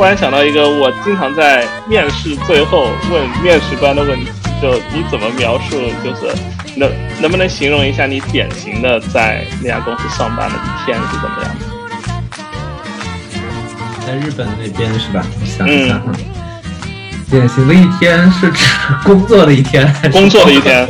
[0.00, 4.30] 忽然想到一个我经常在面试最后问面试官的问题，
[4.62, 5.76] 就你怎么描述？
[6.02, 6.34] 就是
[6.74, 11.66] 能能不能形容一下你典型的在那家公司上班的一天是怎么样的？
[14.06, 15.22] 在日本那边是吧？
[15.38, 16.00] 我想一下，
[17.30, 18.64] 典型的一天是指
[19.04, 20.88] 工作的一天，工作的一天，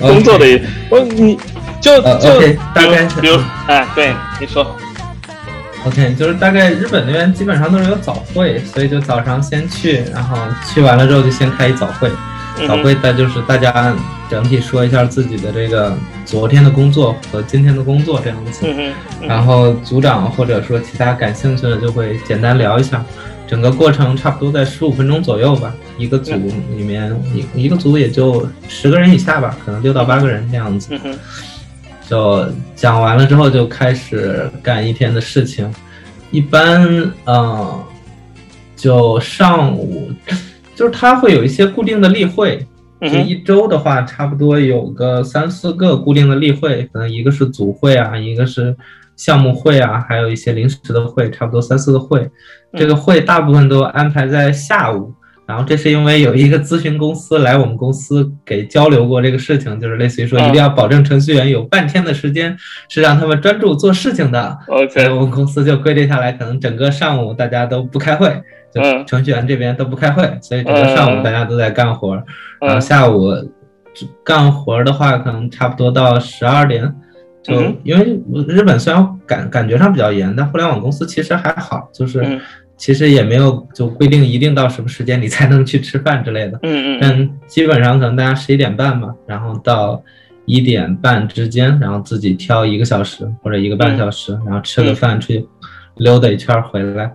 [0.00, 1.38] 工作 的一，我你
[1.80, 2.40] 就就
[2.74, 4.76] 大概比如哎，对，你说。
[5.86, 10.36] OK，就是大概日本那边基本上都是有早会，所以就早上先去，然后
[10.68, 12.10] 去完了之后就先开一早会。
[12.68, 13.94] 早会那就是大家
[14.28, 18.66] 整体说一下自己的这个昨天的工作和今天的工作这样子。
[19.22, 23.02] 然后组长或者说其他感兴趣的就会简单聊一下，
[23.46, 25.72] 整个过程差不多在十五分钟左右吧。
[25.96, 26.32] 一个组
[26.76, 30.94] 里面一一个组也就十个人以下吧，可能六到八个人这样子。
[32.10, 32.44] 就
[32.74, 35.72] 讲完了之后就开始干一天的事情，
[36.32, 36.84] 一般
[37.24, 37.84] 嗯，
[38.74, 40.10] 就上午
[40.74, 42.66] 就是他会有一些固定的例会，
[43.00, 48.76] 就一周的话差不多有个三四个固定的例会，可能一个是组会啊，一个是
[49.14, 52.28] 项目会啊，还有一些临时的会，差不多三四个会，
[52.76, 55.14] 这个会大部分都安排在下午。
[55.50, 62.56] 然后这是因为有一个咨询公司来我们公司给交流过这个事情，就是类似于说一定要保证程序员有半天的时间
[62.88, 64.56] 是让他们专注做事情的。
[64.68, 68.40] OK，我们公司就规定下来，可能整个上午大家都不开会，
[68.72, 72.14] 就程序员这边都不开会，所以整个上午大家都在干活。
[72.60, 73.32] 然后下午
[74.22, 76.94] 干活的话，可能差不多到十二点，
[77.42, 82.40] 就因为日本虽然感感觉上比较严，但互联网公司其实还好，就是。
[82.80, 90.02] 其实也没有就规定一定到什么时间你才能去吃饭之类的，嗯嗯，但基本上可能大家十一点半嘛，然后到
[90.46, 95.46] 一点半之间，然后自己挑一个小时或者一个半小时，然后吃个饭出去
[95.96, 97.12] 溜达一圈回来，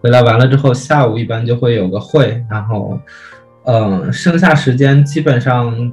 [0.00, 2.98] 回来完了之后下午一般就会有个会，然后
[3.66, 5.92] 嗯，剩下时间基本上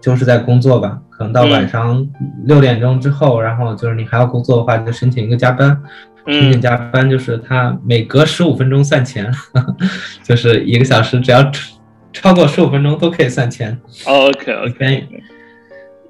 [0.00, 2.08] 就是在工作吧，可能到晚上
[2.44, 5.76] 六点钟之后，然后就是你还要工作的话，就申请一个加班。
[6.26, 9.32] 申请加班就是他每隔十五分钟算钱，
[10.22, 11.50] 就是一个小时只要
[12.12, 13.78] 超过十五分钟都可以算钱。
[14.06, 15.08] OK OK。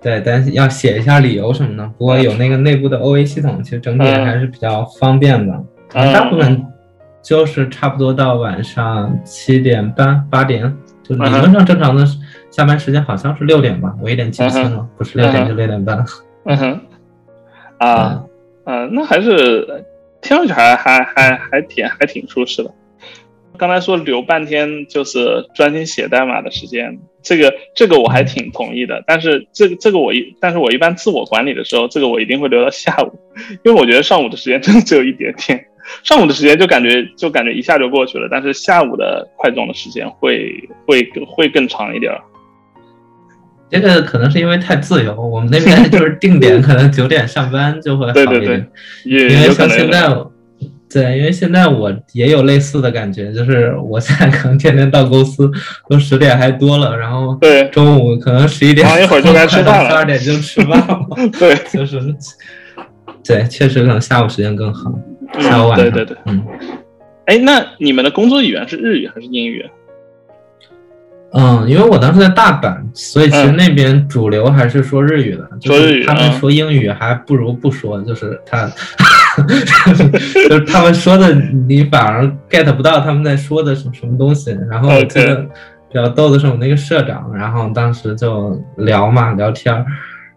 [0.01, 1.87] 对，但是要写一下理由什么的。
[1.97, 5.65] 不过有那个内部的 OA 系统，其实整体还是比较方便的。
[5.93, 6.67] 大部分
[7.23, 12.05] 就是差不多到晚上七点半八点，就理论上正常的
[12.51, 16.05] 下班时间好像是六点吧，我有点记不清了，不是六点就六点半。
[16.47, 16.81] 嗯哼。
[17.79, 18.25] 啊，
[18.65, 19.85] 嗯，那还是。
[20.23, 22.73] 听上去还还还还挺还挺舒适的。
[23.59, 29.05] 刚才说留半天就是专心写代码的时间，这个这个我还挺同意的。
[29.07, 33.13] 但是这个这个我一，但是我一般自我管理的时候，这个我一定会留到下午，
[33.63, 35.67] 因为我觉得上午的时间真的只有一点点，
[36.03, 40.51] 上午的时间就感觉就感觉一下就过去了，但是下午的快装的时间会
[40.87, 42.21] 会会更长一点儿。
[43.81, 48.69] 这个可能是因为太自由，我们那边 就是定点，可能九点上班就会好一点。
[49.05, 50.07] 因为像现在，
[50.91, 55.51] 对，因为现在我也有类似的感觉，就是我现在可能天天到公司
[55.89, 61.07] 都十点还多了，然后对中午可能十一点，一会儿就该吃饭了，十二点就吃饭了。
[61.39, 61.99] 对， 就是，
[63.25, 64.93] 对，确实可能下午时间更好，
[65.41, 65.91] 下午晚上。
[65.91, 66.45] 对对对，嗯。
[67.25, 69.65] 哎，那你们的工作语言是日语还是英语？
[71.35, 75.49] 嗯，因为我当时在大阪，所以其实那边主流还是说日语的。
[75.59, 78.71] 就是他们说英语还不如不说，就是他，
[80.49, 81.35] 就是他们说的
[81.67, 84.55] 你反而 get 不到他们在说的什什么东西。
[84.71, 89.87] 然后我记得比较逗的是我们那个社长，然后当时就聊嘛聊天儿，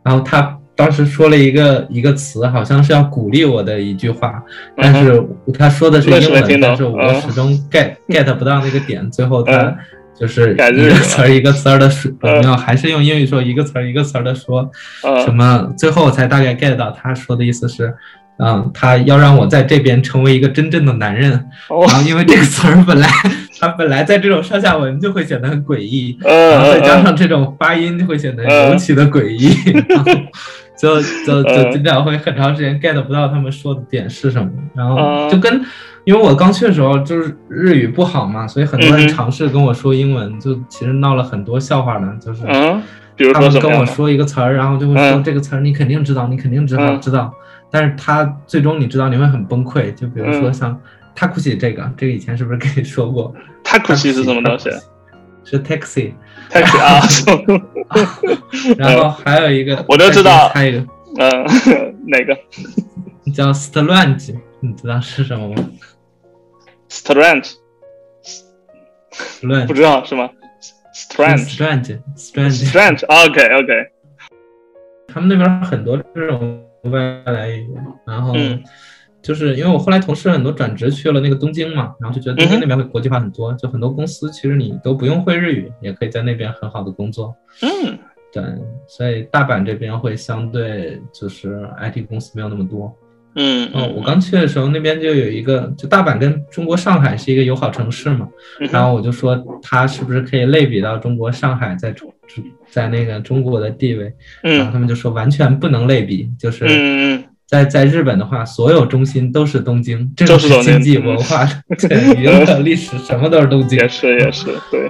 [0.02, 4.42] 然后他当时说了一个一个词，好像是要鼓励我的一句话，
[4.78, 5.22] 但是
[5.54, 9.76] 他说的是英文，但是我始终 get get 不到那个点，最后他。
[10.18, 14.70] 就是一个词儿一个词儿的说，没有，还是用英语说一个词儿一个词儿的说，
[15.26, 15.74] 什么？
[15.78, 17.94] 最后我才大概 get 到他说的意思是，
[18.40, 21.32] 嗯，他要让我在这边成为一个真正的男人。
[21.70, 23.10] 然后因为这个词儿本来，
[23.60, 29.50] 他本来在这种上下文就会显得很诡异，然后再加上这种发音就会显得尤其的诡异，
[30.80, 35.62] 就就就经常会很长时间 get 不到他们说的点是什么，然后就跟。
[36.06, 42.44] 因为我刚去的时候就是日语不好嘛，所以很多人尝试跟我说英文，就其实闹了很多笑话呢，就是
[43.34, 47.34] 他们跟我说一个词儿，然后就会说这个词儿你肯定知道，你肯定知道知道，
[47.72, 50.80] 但是他最终你知道你会很崩溃，就比如说像
[51.18, 54.70] taxi 这个，这个以前是不是跟你说过？taxi 是什么东西？
[55.44, 57.02] 是 taxi，taxi 啊。
[58.78, 60.86] 然后还有一个，我都知道，还有一个，
[61.18, 61.46] 嗯，
[62.08, 62.36] 哪个？
[63.32, 65.56] 叫 strange，你知道是什么吗
[66.90, 67.54] ？Strange，
[69.42, 70.30] 乱不知道是吗
[70.94, 73.74] Strange，Strange，OK OK。
[75.08, 77.68] 他们那边很多这种外来语，
[78.06, 78.34] 然后
[79.22, 87.36] 就是因为我后来同事很多转职去了那个东京嘛，然后就觉得东京那边会国际化很多，就很多公司其实你都不用会日语，也可以在那边很好的工作。
[87.62, 87.98] 嗯，
[88.32, 88.44] 对，
[88.88, 92.96] 所以大阪这边会相对就是 IT 公司没有那么多。
[93.36, 98.28] 嗯嗯，我刚去的时候，那边就有一个，就大阪跟中国上海是一个友好城市嘛，
[98.72, 102.12] 然后我就说它是不是可以类比到中国上海在中
[102.72, 106.66] 在那个中国的地位，然后他们就说完全不能类比，就是
[107.46, 111.46] 在在日本的话，所有中心都是东京，政治、经济、文化、
[111.78, 114.90] 对，语言的历史什么都是东京，也是也是对。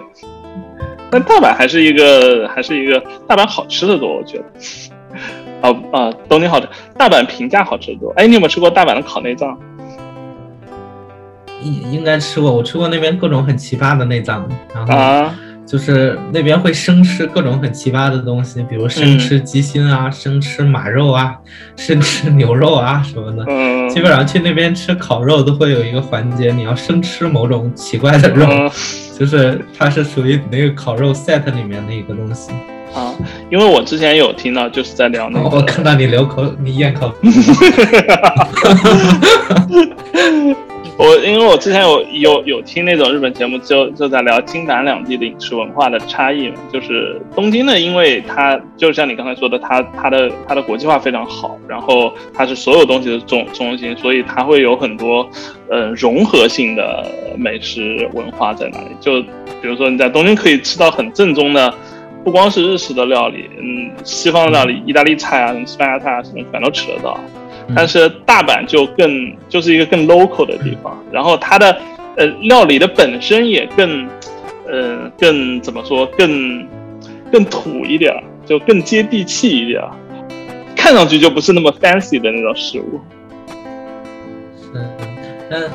[1.11, 4.45] 但大阪还是一个还是一个大阪好吃的多，我觉得。
[5.61, 8.11] 啊啊，东京好吃，大阪平价好吃多。
[8.17, 9.57] 哎，你有没有吃过大阪的烤内脏？
[11.61, 15.31] 应应该吃过，我吃过那边各种很奇葩的内脏，然后
[15.65, 21.35] 就是那边会生吃各种很奇葩的东西，比如生吃鸡心啊，生吃马肉啊，
[21.75, 23.43] 生吃牛肉啊什么的。
[23.47, 28.45] 嗯，基本上去那边吃烤肉都会有一个环节，你要生吃某种奇怪的肉，
[29.17, 32.51] 就是它是属于那个烤肉 set 里面的一个东西。
[32.95, 33.13] 啊，
[33.51, 37.11] 因为我之前有听到，就是在聊那个，我看到你流口，你咽口。
[40.97, 46.55] 我因为我之前有有有听那种日本节目，就就在聊京南两地的饮食文化的差异嘛。
[46.71, 55.29] 就是东京呢，因为它就像你刚才说的，它它的它的国际化非常好，然后它是所有东西的中中心，所以它会有很多
[55.69, 57.05] 呃融合性的
[57.37, 58.87] 美食文化在那里。
[59.01, 59.21] 就
[59.61, 61.73] 比如说你在东京可以吃到很正宗的。
[62.25, 67.19] 不光是日式的料理，嗯，西方的料理，意大利菜啊，什么西班牙菜啊，什么全都吃得到。
[67.75, 71.77] 但是大阪就更就是一个更 local 的地方，然后它的
[72.15, 74.07] 呃料理的本身也更，
[74.67, 76.67] 呃更怎么说更
[77.31, 78.11] 更土一点，
[78.43, 79.83] 就更接地气一点，
[80.75, 82.99] 看上去就不是那么 fancy 的那种食物。
[84.73, 84.89] 嗯，
[85.51, 85.69] 嗯。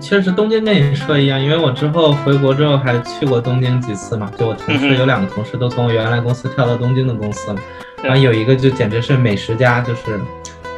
[0.00, 4.28] 确实，东京跟你说一样，因为我之后回国之后还去过东京几次嘛。
[4.36, 7.58] 就我同事有两个同事都从我原来公司跳到东京的公司了，
[8.02, 10.20] 然后有一个就简直是美食家，就是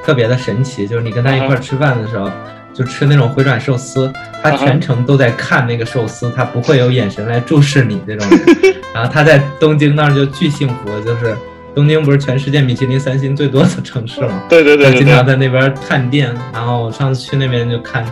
[0.05, 0.87] 特别的神奇。
[0.87, 2.31] 就是你跟他一块吃饭的时候，
[2.75, 8.41] 就吃那种回转寿司，他全程都在看那个寿司，他不会有眼神来注视你这种人。
[8.93, 11.35] 然后他在东京那儿就巨幸福，就是
[11.75, 14.43] 东京不是全世界米其林三星最多的城市嘛？
[14.51, 16.35] 对对对，经常在那边探店。
[16.53, 18.05] 然后我上次去那边就看。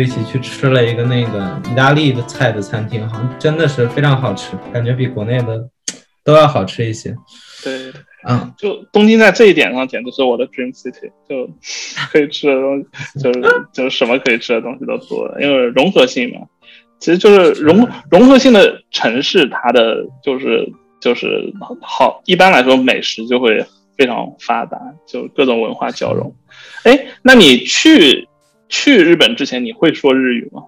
[0.00, 5.68] 一起去吃了一个那个意大利的菜的餐厅，好像真的是非常好吃，感觉比国内的
[6.24, 7.14] 都要好吃一些。
[7.62, 7.92] 对，
[8.28, 11.48] 嗯，就东京在这一点上简直是我的 dream city，就
[12.10, 12.86] 可以吃的东西，
[13.22, 13.40] 就是
[13.72, 16.40] 就是什么可以吃的东西都多，因为融合性嘛，
[16.98, 20.66] 其实就是融融合性的城市，它的就是
[21.00, 23.64] 就是好，一般来说美食就会
[23.96, 26.34] 非常发达，就各种文化交融。
[26.84, 28.26] 哎，那你去？
[28.70, 30.62] 去日本之前你会说日语吗？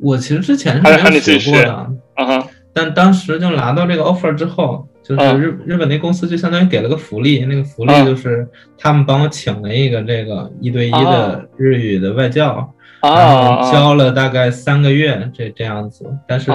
[0.00, 1.72] 我其实之前是没有学过的，
[2.14, 2.48] 啊哈。
[2.72, 16.06] 但当时就拿到这个 offer 之后，就是日日本那公司就相当于给了个福利，那个福利就是他们帮我请了一个这个一对一的日语的外教，然后教了大概三个月这这样子。
[16.26, 16.52] 但是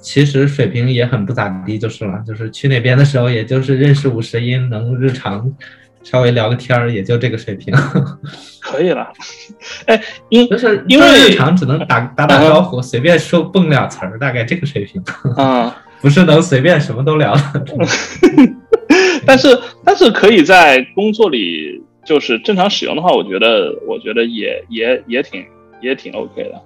[0.00, 5.52] 其实水平也很不咋地，就是了，就是去那边的时候，也就是认识五十音，能日常。
[6.04, 7.74] 稍微聊个天儿，也就这个水平，
[8.60, 9.10] 可以了。
[9.86, 15.02] 哎，因就是因为日常只能打打打招呼，随便说蹦俩词儿，大概这个水平
[15.36, 17.64] 啊，不是能随便什么都聊的。
[19.26, 25.42] 但是但是可以在工作里就是正常使用的话，我觉得我觉得也也也挺
[25.80, 26.62] 也挺 OK 的。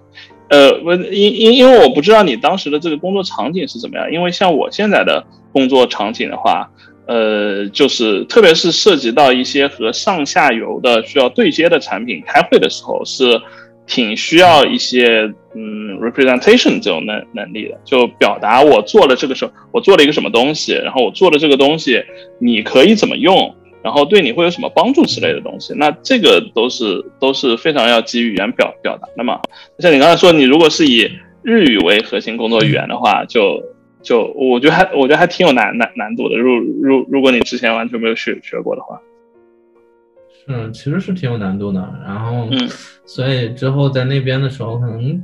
[0.50, 6.68] 呃，我因因因为我不知道你当时的这个工作场景是怎么样，因为像我现在的工作场景的话。
[7.08, 13.40] 呃，就是特别是涉及到一些和上下游的需要对接的产品，开会的时候是
[13.86, 22.04] 挺需要一些嗯 representation 这种能能力的，就表达我做了这个时候我做了一个什么东西，然后我做的这个东西
[22.38, 29.40] 你可以怎么用，然后对你会有什么帮助之类的东西，那这个都是都是非常要基于语言表表达的嘛。
[29.78, 31.10] 像你刚才说，你如果是以
[31.42, 33.62] 日语为核心工作语言的话，就。
[34.08, 38.98] 就我觉得还我觉得还挺有难难难度的，如如如果你之前完全没有学学过的话，
[40.46, 41.78] 是其实是挺有难度的。
[42.06, 42.48] 然后，
[43.04, 45.22] 所以之后在那边的时候，可能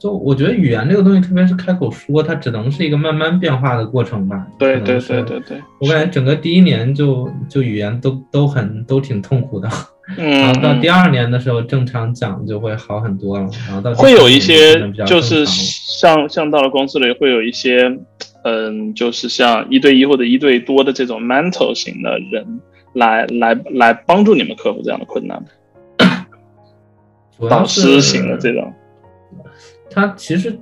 [0.00, 4.48] 就我觉得语言这个东西，特别是开口说，它只能是一个慢慢变化的过程吧。
[4.58, 9.70] 对对对对对，我感觉整个第一年就就语言都都很都挺痛苦的。
[10.16, 13.48] 然后到嗯，第二年的时候，正常讲就会好很多了。
[13.66, 14.74] 然后到会有一些
[15.06, 17.98] 就是像像到了公司里会有一些，
[18.44, 22.60] 嗯，就是像一对一或者一对多的这种 mentor 型的人
[22.94, 25.42] 来来来帮助你们克服这样的困难，
[27.48, 28.72] 导师型的这种。
[29.88, 30.58] 他其实，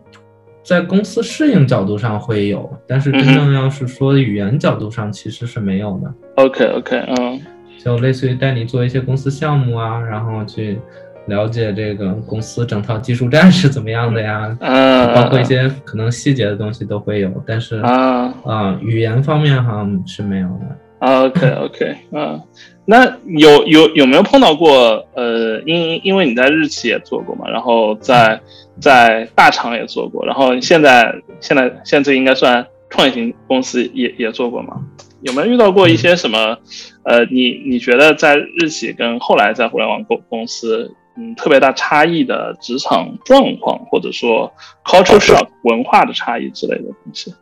[0.62, 6.12] 在公司适应角度上会有，但是真嗯正要是说语言角度上，其实是没有的。
[6.36, 7.40] OK OK，嗯
[7.84, 10.78] 就类似于带你做一些公司项目啊，然后去
[11.26, 20.76] 了解这个公司整套技术栈是怎么样的呀，嗯，包括一些可能细节的东西都会有，但是啊、啊语言方面好像是没有的。
[21.00, 22.38] OK OK，嗯，
[22.84, 25.02] 那有有有没有碰到过？
[25.14, 28.38] 呃，因因为你在日企也做过嘛，然后在
[28.78, 34.78] 在大厂也做过，然后现在现在现在应该算创业型公司也也做过嘛？
[35.22, 36.58] 有没有遇到过一些什么？
[37.02, 44.52] 呃，你你觉得在日企跟后来在互联网公公司，嗯，特别大差异的职场状况，或者说
[44.84, 47.34] culture shock 文化的差异之类的东西？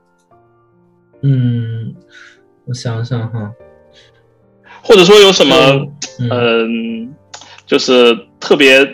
[1.23, 1.95] 嗯，
[2.67, 3.53] 我想想哈，
[4.83, 5.55] 或者说有什么
[6.21, 7.15] 嗯嗯，
[7.67, 8.85] 就是特别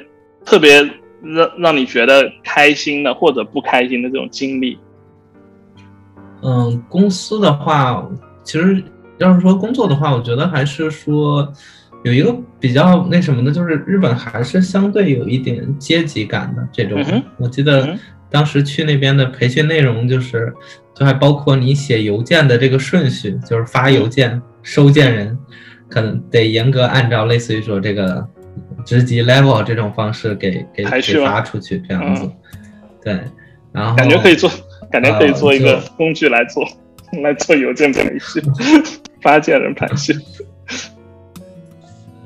[0.44, 0.82] 特别
[1.22, 4.78] 让让你觉得开心的或者不开心的这种经历？
[6.42, 8.06] 嗯，公司的话，
[8.44, 8.82] 其实
[9.18, 11.50] 要是说工作的话，我觉得还是说
[12.04, 17.02] 有一个比较那什么的，就是日本还是相对有一点阶级感的这种。
[17.10, 17.96] 嗯我记得
[18.30, 20.52] 当时去那边的培训内容就是，
[20.94, 25.38] 就还包括你写邮件的这个顺序，就是发邮件、收件人，
[25.88, 28.26] 可能得严格按照类似于说这个
[28.84, 32.24] 职级 level 这种方式给给给发出去，这样子。
[32.24, 32.32] 嗯
[33.04, 33.20] 对，
[33.70, 34.50] 然后感觉可以做，
[34.90, 36.66] 感觉可以做一个工具来做，
[37.22, 38.42] 来做邮件排序、
[39.22, 40.12] 发件人排序。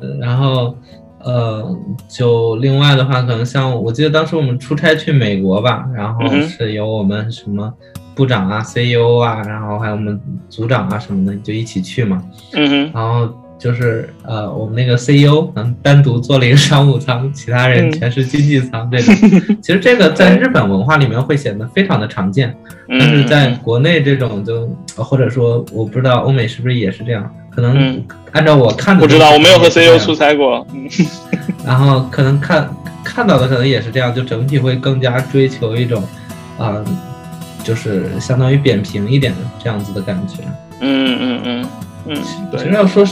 [0.01, 0.77] 呃然后，
[1.19, 1.77] 呃，
[2.09, 7.73] 就另外的话，可能像我记得当时我们出差去美国吧，然后是由我们什么
[8.15, 12.23] 部长啊、CEO 啊，然后还有我们组长啊什么的，就一起去嘛。
[12.53, 13.29] 嗯哼，然后
[13.59, 19.15] 就是呃，我们那个 CEO 能单独做了一个商务舱，其他人嗯全是经济舱这种。
[19.61, 22.55] 其实这个在日本文化里面会显得非常的常见，
[22.89, 30.65] 但是在嗯国内这种就或者说我不知道欧美是不是也是这样，可能嗯按照我看的不知道，我没有和 CEO 出差过。
[30.73, 30.89] 嗯
[31.67, 32.71] 然后可能看
[33.05, 36.03] 看到的可能也是这样，就整体会更加追求一种，
[36.59, 36.77] 啊、
[37.65, 40.43] 就是相当于扁平一点的这样子的感觉。
[40.81, 41.67] 嗯嗯嗯
[42.07, 42.15] 嗯，
[42.53, 42.73] 其实对。
[42.73, 43.05] 要说，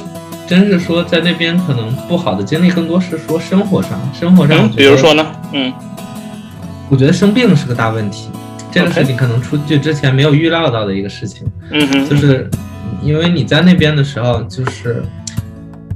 [0.47, 5.27] 真是说在那边可能不好的经历，更多是说生活上，生活上、嗯，比如说，呢？
[5.53, 5.73] 嗯
[6.89, 8.29] 我觉得生病是个大问题，
[8.71, 11.45] 这个是你可能出去之前没有预料到的一个事情。
[11.71, 12.49] 嗯哼，就是
[13.03, 15.03] 因为你在那边的时候，就是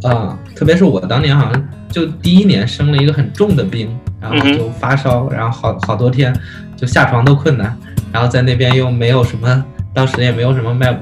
[0.03, 6.35] 啊、特别是我当年好像就第一年生了一个很重的病，然后就发烧，然后好好多天
[6.77, 7.77] 就下床都困难，
[8.11, 10.99] 然后在那边又没有什么，当时也没有什么卖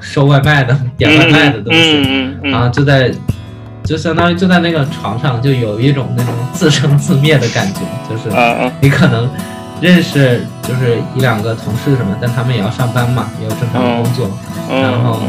[0.00, 3.10] 收外卖的、 点外卖的东西，然后就在
[3.84, 8.28] 就相当于就在那个床上就有一种那种自生自灭的感觉，就是
[8.80, 9.28] 你可能
[9.80, 14.30] 认识就是一两个同事什么，但他们也要上班嘛，也有正常的工作，
[14.70, 15.20] 嗯，然后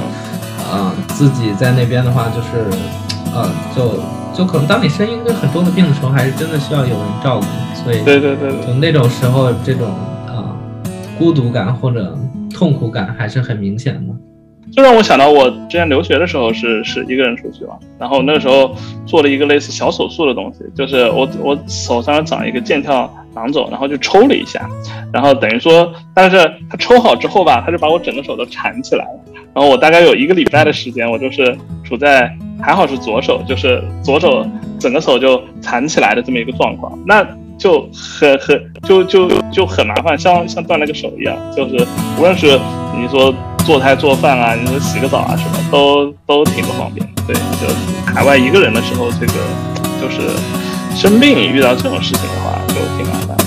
[0.71, 2.65] 呃自己在那边的话就是
[3.33, 3.99] 呃就
[4.33, 7.45] 就可能当你生一个很重的病的时候，还是真的需要有人照顾，
[7.83, 8.67] 所以对对对对。
[8.67, 9.87] 就那种时候这种
[10.27, 10.51] 啊、
[11.17, 12.17] 孤独感或者
[12.53, 14.13] 痛苦感还是很明显的。
[14.71, 24.69] 就让我想到我之前留学的时候是是一个人出去嘛，然后那个时候做了一个类似小手术的东西，就是我我手上长一个腱鞘囊肿，然后就抽了一下，
[25.11, 26.37] 然后等于说，但是
[26.69, 29.19] 他抽好之后吧，他就把我整个手都缠起来了，
[29.53, 34.45] 然后我大概有一个礼拜的时间，我就是处在还好是左手，就是左手
[34.79, 41.85] 整个手就缠起来的这么一个状况，那就很很就就就很麻烦，像像断了个手一样，就是
[42.17, 42.59] 无论是
[42.97, 43.33] 你说
[43.69, 47.07] 做菜做饭啊，你说洗个澡啊什么，都都挺不方便。
[47.27, 47.71] 对，就
[48.03, 49.33] 海外一个人的时候，这个
[50.01, 50.27] 就是
[50.95, 53.37] 生病遇到这种事情的话，就挺麻烦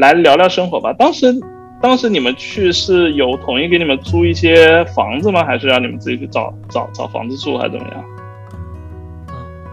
[0.00, 0.92] 来聊聊生活吧。
[0.94, 1.26] 当时，
[1.80, 5.44] 当时你们去是有统一给你们租一些房子吗？
[5.44, 8.04] 还是让你们自己去找找找房子住，还是怎么样？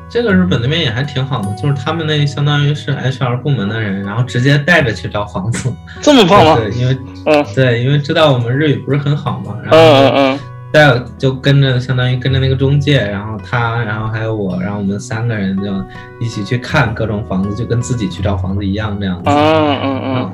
[0.09, 5.69] 这个日本那边也还挺好的，就是他们那相当于是 HR 部门的人，然后直接带着去找房子，
[6.01, 6.55] 这么棒吗？
[6.55, 10.39] 对，因为嗯对，因为知道我们日语不是很好嘛，然嗯后嗯
[10.71, 15.71] 带就跟着相当于跟着那个中介，然后他，然后还有我，然后我们三个人就
[16.19, 19.29] 一起去看各种房子，就跟自己去找房子一样这样子。
[19.29, 20.31] 嗯嗯嗯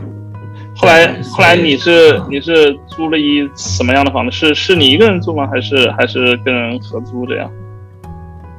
[0.76, 4.32] 后来后来你是嗯你是租了一什么样的房子？
[4.32, 5.48] 是是你一个人住吗？
[5.48, 7.50] 还是还是跟人合租这样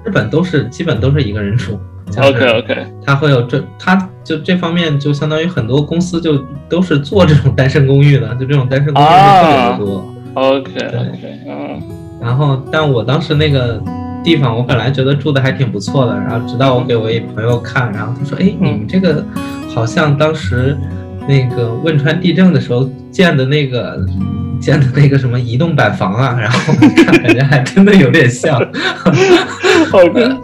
[0.05, 1.79] 日本都是基本都是一个人住。
[2.17, 10.14] ？OK OK 他会有这，他就这方面就相当于很多公司就都是做这种单身公寓的，就这种单身公寓是特别的多。
[10.35, 11.83] OK OK 嗯
[12.21, 13.83] 然后，但我当时那个
[14.23, 19.25] 地方，我本来觉得住的还挺不错的，然后直到我给我一朋友看，然后他说：“哎，你们这个
[19.75, 20.77] 好像当时
[21.29, 23.99] 那个汶川地震的时候建的那个
[24.61, 26.73] 建的那个什么移动板房啊。”然后
[27.05, 28.59] 看，感觉还真的有点像。
[29.93, 30.23] OK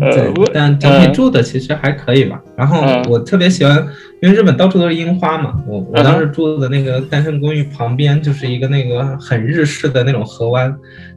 [0.00, 2.40] 呃对，但整体住的其实还可以吧。
[2.56, 3.86] 然后嗯我特别喜欢，
[4.22, 5.54] 因为日本到处都是樱花嘛。
[5.66, 10.70] 我我嗯当时住的那个单身公寓旁边就是一个那个很日式的那种河湾，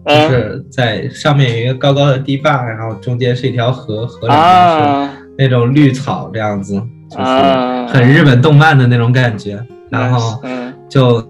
[0.05, 6.75] 就嗯是在上面有一个高高的堤坝，然后中间是一条河，河里面是啊那种绿草这样子，
[7.09, 9.61] 就是啊很日本动漫的那种感觉。
[9.89, 11.23] 然后嗯就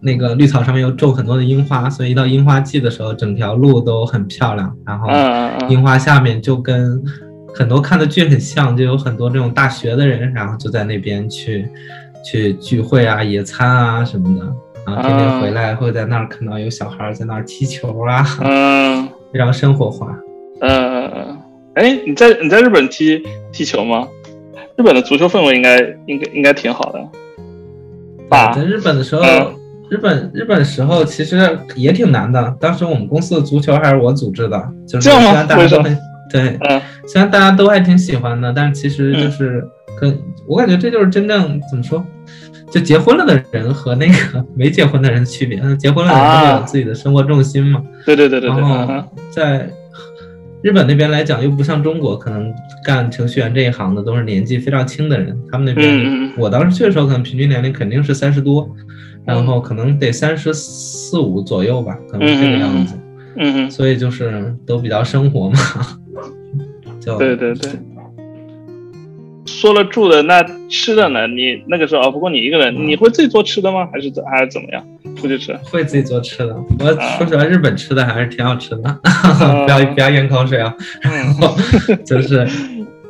[0.00, 4.72] 那个绿草上面又种很多的樱花，所以一到樱花季的时候，整条路都很漂亮。
[4.84, 5.08] 然后
[5.68, 7.02] 樱花下面就跟
[7.56, 11.66] 很多看的剧很像，就有很多这种大学的人，然后就在那边去
[12.22, 14.44] 去聚会啊、野餐啊什么的。
[14.86, 20.14] 然后天天回来会在那儿看到有小孩在那儿踢球啊，嗯非常生活化。
[20.60, 21.38] 嗯嗯嗯，
[21.74, 24.06] 哎，你在你在日本踢踢球吗？
[24.76, 27.00] 日本的足球氛围应该应该应该挺好的
[28.28, 28.62] 吧在？
[28.62, 29.54] 日本的时候嗯，
[29.88, 32.54] 日本日本时候其实也挺难的。
[32.60, 35.98] 当时我们公司的足球还是我组织的，就是这样吗虽然大家都很
[36.30, 39.66] 对，嗯虽然大家都还挺喜欢的，但是其实就是
[40.00, 42.04] 跟我感觉这就是真正怎么说，
[42.70, 45.58] 就结婚了的人和那个没结婚的人的区别。
[45.76, 49.70] 结婚了的人都有自己的生活重心嘛，对对对对对，然嗯后在
[50.62, 52.52] 日本那边来讲，又不像中国，可能
[52.84, 55.38] 干程序员这一行的都是年纪非常轻的人。
[55.50, 58.68] 他们那边，我当时去的时候，可能平均年龄肯定是三十多，
[59.24, 62.94] 然后可能得三十四五左右吧，可能是这个样子。
[62.96, 63.02] 嗯
[63.38, 66.05] 嗯，所以就是都比较生活嘛，就
[67.18, 67.70] 对对对。
[69.46, 71.26] 说了住的，那吃的呢？
[71.28, 73.88] 你那个时候哦，不过你一个人，嗯你会自己做吃的吗？
[73.92, 74.84] 还是怎还是怎么样？
[75.16, 75.56] 出去吃？
[75.64, 76.54] 会自己做吃的。
[76.80, 79.00] 我啊说实话，日本吃的还是挺好吃的，
[79.40, 80.74] 嗯 不要不要咽口水啊。
[81.00, 81.56] 然后
[82.04, 82.46] 就是，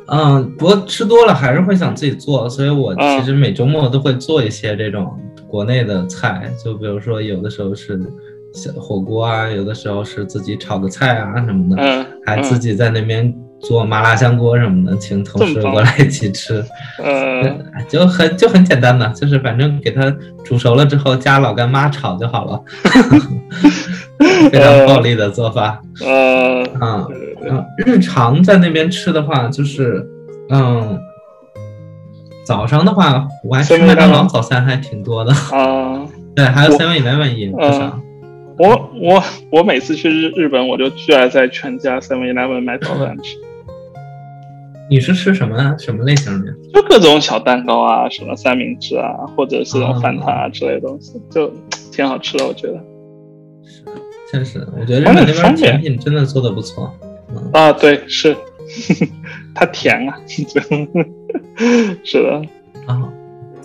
[0.07, 7.99] 嗯，不过吃多了还是会想自己做，所以我嗯其实每周末都会做一些这种国内的菜，就比如说有的时候是
[8.57, 13.31] 小火锅啊，有的时候是自己炒个菜啊什么的，嗯，还自己在那边
[13.61, 16.63] 做麻辣香锅什么的，请同事过来一起吃。
[17.03, 20.11] 嗯 就很就很简单的，就是反正给它
[20.43, 22.61] 煮熟了之后加老干妈炒就好了，
[24.51, 25.79] 非常暴力的做法。
[26.03, 30.05] 呃嗯对对对嗯，日常在那边吃的话，就是
[30.49, 30.99] 嗯，
[32.45, 36.01] 早上的话，我还吃麦当劳早餐还挺多的，啊。
[36.35, 37.99] 对，还有我 Seven Eleven 也不少。
[38.57, 43.37] 我我我每次去日日本，我就最爱在全家 Seven Eleven 买早饭吃，
[44.89, 46.51] 你是吃什么什么类型的？
[46.73, 51.53] 就各种小蛋糕啊，什么三明治啊，或者是那种啊饭团啊之类的东西，就
[51.91, 52.83] 挺好吃的，我觉得。
[53.63, 53.83] 是
[54.31, 56.91] 确实，我觉得日本那边甜品真的做的不错。
[57.29, 58.35] 嗯，啊，对，是，
[59.53, 60.17] 它甜啊，
[62.03, 62.41] 是的，
[62.87, 63.07] 啊，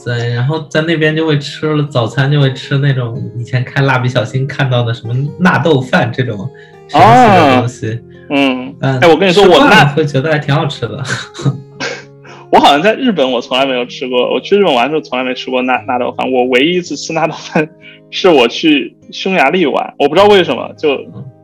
[0.04, 6.50] 在然后在那边就会吃了早餐，就会吃那种以前看蜡笔小新看到的什么纳豆饭这种
[6.88, 8.00] 神奇的东西。
[8.30, 11.02] 嗯，嗯，哎我跟你说我那会觉得还挺好吃的。
[12.50, 14.30] 我好像在日本，我从来没有吃过。
[14.30, 16.30] 我去日本玩的时候，从来没吃过纳纳豆饭。
[16.30, 17.66] 我唯一一次吃纳豆饭，
[18.10, 20.94] 是我去匈牙利玩，我不知道为什么，就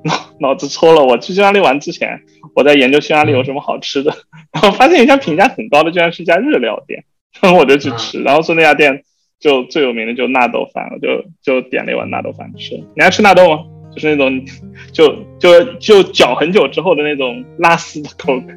[0.04, 1.02] 脑脑子抽了。
[1.02, 2.20] 我去匈牙利玩之前，
[2.54, 4.12] 我在研究匈牙利有什么好吃的，
[4.52, 7.02] 然后发现一家评价很高的，居然是一家日料店，
[7.40, 9.02] 然 后我就去吃，然后说那家店
[9.38, 12.74] 就最有名的就纳豆饭，就就点了一碗纳豆饭吃。
[12.96, 13.58] 你爱吃纳豆吗？
[13.94, 14.44] 就是那种
[14.92, 18.56] 就就就搅很久之后的那种拉丝的口感。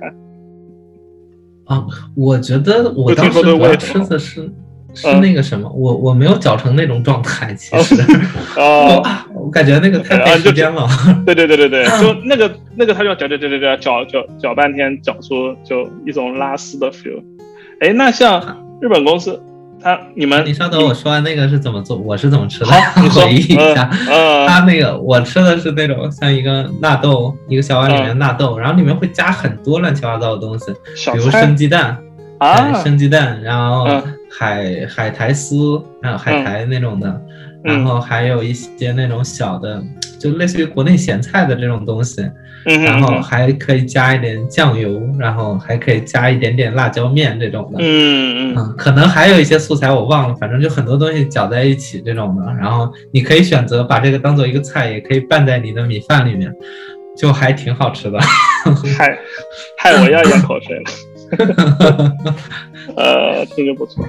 [1.66, 4.52] 啊，我觉得我听说我吃的是
[4.94, 7.96] 是那个什么，我我没有搅成那种状态，其实。
[8.60, 9.02] 哦，
[9.34, 10.86] 我感觉那个太费时间了。
[11.26, 11.86] 对对对对对。
[12.02, 17.24] 就那个那个，他要搅搅搅搅搅搅搅半天，搅出就一种拉丝的 feel。
[17.82, 18.40] 哎，那像
[18.80, 19.42] 日本公司，
[19.82, 22.72] 他你们你稍等，我说完那个是怎么做，我是怎么吃的，
[23.02, 23.90] 你，回忆一下。
[24.08, 30.72] 嗯，他那个我吃的是那种像一个纳豆，一个小碗里面纳豆，然后里面会加很多乱七八糟的东西，
[31.12, 31.98] 比如生鸡蛋
[32.38, 33.88] 啊，生鸡蛋，然后
[34.30, 37.20] 海海苔丝，还有海苔那种的，
[37.64, 39.84] 然后还有一些那种小的，
[40.20, 42.30] 就类似于国内咸菜的这种东西。
[42.64, 52.46] 然后还可以加一点酱油，然后还可以加一点点辣椒面这种的，嗯嗯，可能还有一些素材我忘了，反正就很多东西搅在一起这种的。
[52.62, 56.54] 然后你可以选择把这个当做一个菜，也可以拌在你的米饭里面，
[57.18, 58.20] 就还挺好吃的。
[58.96, 59.18] 害
[59.80, 62.14] 害我要咽口水了。
[62.96, 64.08] 呃，听着不错。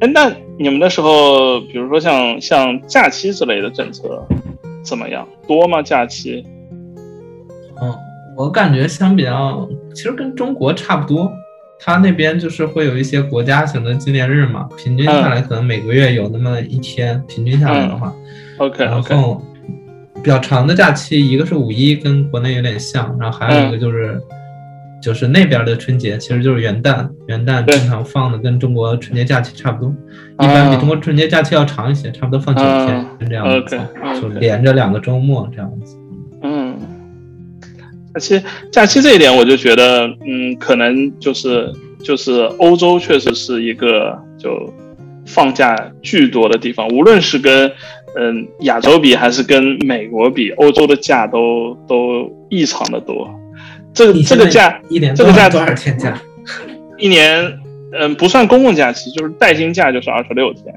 [0.00, 4.26] 哎，那你们那时候，比如说像像假期之类的政策
[4.84, 5.26] 怎么样？
[5.48, 5.80] 多吗？
[5.82, 6.44] 假期？
[7.80, 7.94] 嗯，
[8.36, 11.32] 我感觉相比较，其实跟中国差不多，
[11.78, 18.12] 他那边就是会有一些国家型的纪念日嘛，平均下来可能每个月有那么一天，平均下来的话
[18.58, 19.42] ，OK，然后
[20.22, 24.20] 比较长的假期，一个是五一，跟国内有点像，然后还有一个就是，
[25.02, 29.94] 就是那边的春节，其实就是元旦，元旦正常放的跟中国春节假期差不多，
[30.40, 33.78] 一般比中国春节假期要长一些，差不多放九天这样子，
[34.20, 35.96] 就连着两个周末这样子。
[38.14, 38.42] 假期
[38.72, 41.70] 假期这一点，我就觉得，嗯，可能就是
[42.02, 44.72] 就是欧洲确实是一个就
[45.26, 47.70] 放假巨多的地方，无论是跟
[48.18, 53.28] 嗯亚洲比，还是跟美国比，欧洲的假都都异常的多。
[53.96, 56.20] 这个这个假一年这个假多少天假？
[56.98, 57.58] 一年
[57.92, 60.74] 嗯不算公共假期，就是带薪假就是二十六天。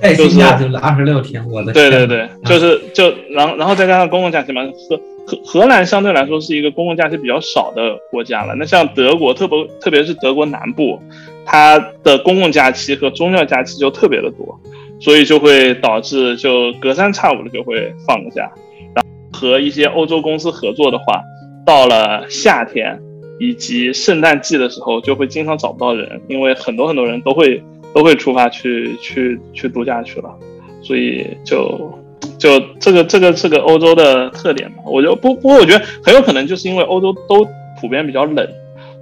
[0.00, 8.54] 带薪假就是二十六天，我的对对对，就是就然后然后再加上公共假期嘛，荷荷荷兰相对来说是一个公共假期比较少的国家了。
[8.56, 10.98] 那像德国，特别特别是德国南部，
[11.44, 14.58] 它的公共假期和宗教假期就特别的多，
[15.00, 18.50] 所以就会导致就隔三差五的就会放个假。
[18.94, 21.22] 然后和一些欧洲公司合作的话，
[21.66, 22.98] 到了夏天
[23.38, 27.62] 以及圣诞季的时候，就会经常找不到人，因为很多很多人都会。
[27.94, 30.34] 都会出发去去去度假去了，
[30.80, 31.92] 所以就
[32.38, 37.46] 就这个这个这个欧洲的特点嘛，我就不不过我觉得很有可能就是因为欧洲都
[37.78, 38.48] 普遍比较冷，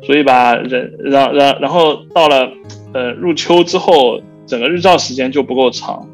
[0.03, 2.51] 所以吧人然然然后到了
[2.93, 6.05] 呃入秋之后，整个日照时间就不够长，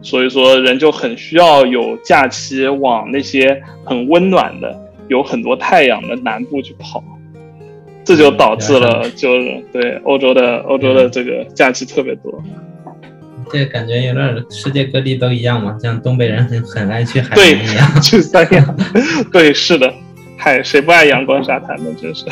[0.00, 4.72] 所以说人就很需要有假期往那些很温暖的、
[5.08, 7.02] 有很多太阳的南部去跑。
[8.06, 12.42] 这就导致了，就是对欧洲的欧洲的这个假期特别多。
[13.50, 18.74] 这感觉有点世界各地都一样嘛，像东北人很很爱去海边一样，去三亚。
[19.32, 19.90] 对，是的，
[20.36, 21.86] 海谁不爱阳光沙滩呢？
[21.98, 22.26] 真是。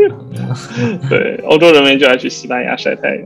[1.10, 3.24] 对，欧洲人民就爱去西班牙晒太阳。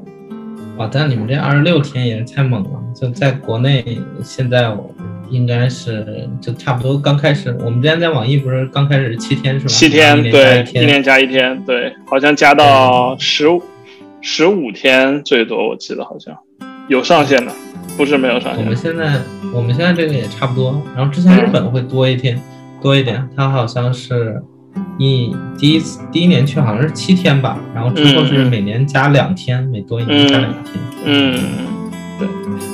[0.76, 3.84] 哇，但你们这二十六天也是太猛了，就在国内
[4.24, 4.92] 现在我。
[5.35, 9.68] 应该是就差不多刚开始，我们之前在网易不是刚开始七天是吧？
[9.68, 13.47] 七天，对，一年加一天，对，好像加到十
[14.20, 16.35] 十五天最多，我记得好像
[16.89, 17.53] 有上限的，
[17.97, 18.64] 不是没有上限。
[18.64, 19.20] 我们现在
[19.53, 22.41] 我们现在这个也差不多，然后之前日本会多一天，
[22.80, 24.41] 多一点，它好像是
[24.99, 30.74] 一第一次第一年去好像是七天吧，然后之后是每年加两天，每多一年加两天，
[31.05, 31.74] 嗯。
[32.19, 32.29] 对，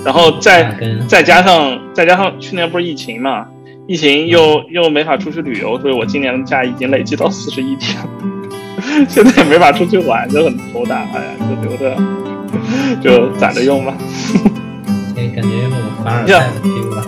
[0.04, 0.76] 然后再
[1.08, 3.46] 再加上再加上去年不是疫情嘛，
[3.86, 7.96] 疫情又又没法出去旅游，所以我今年的假已经累积到四十一天，
[9.08, 11.96] 现在也没法出去玩，就很头大，哎呀，就留着
[13.00, 13.94] 就攒着用吧。
[15.16, 15.70] 哎，感觉用
[16.04, 17.06] 凡尔赛的了。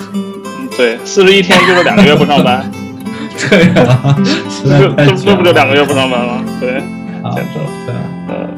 [0.77, 2.71] 对，四十一天就是两个月不上班。
[3.51, 4.17] 对啊，
[4.65, 6.45] 这这这不就两个月不上班吗？
[6.61, 6.81] 对，
[7.35, 7.95] 简直对，
[8.29, 8.49] 呃。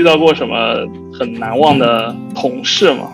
[0.00, 0.56] 遇到过什么
[1.12, 3.10] 很难忘的同事吗？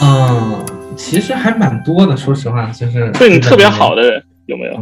[0.00, 0.64] 嗯，
[0.94, 2.16] 其实还蛮多的。
[2.16, 4.80] 说实话，就是对你特别好的人有没有？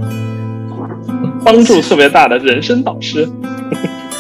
[1.42, 3.26] 帮助特别大的人生导师？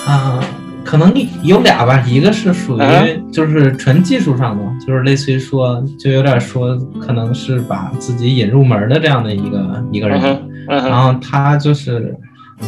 [0.06, 0.40] 啊，
[0.82, 1.12] 可能
[1.42, 2.02] 有俩吧。
[2.08, 10.18] 一个是属于就是纯技术上的，就是类似于说，就有点说，可能是把自己引入门的这样的一个一个人。
[10.66, 12.16] 然后他就是，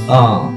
[0.07, 0.53] 啊。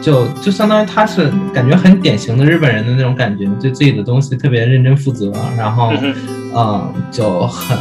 [0.00, 5.92] 就就相当于他是感觉很典型的日本人的那种感觉，对自己的东西特别认真负责，然后，
[6.54, 7.76] 嗯，就很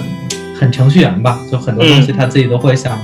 [0.60, 2.98] 很程序员吧，就很多东西他自己都会想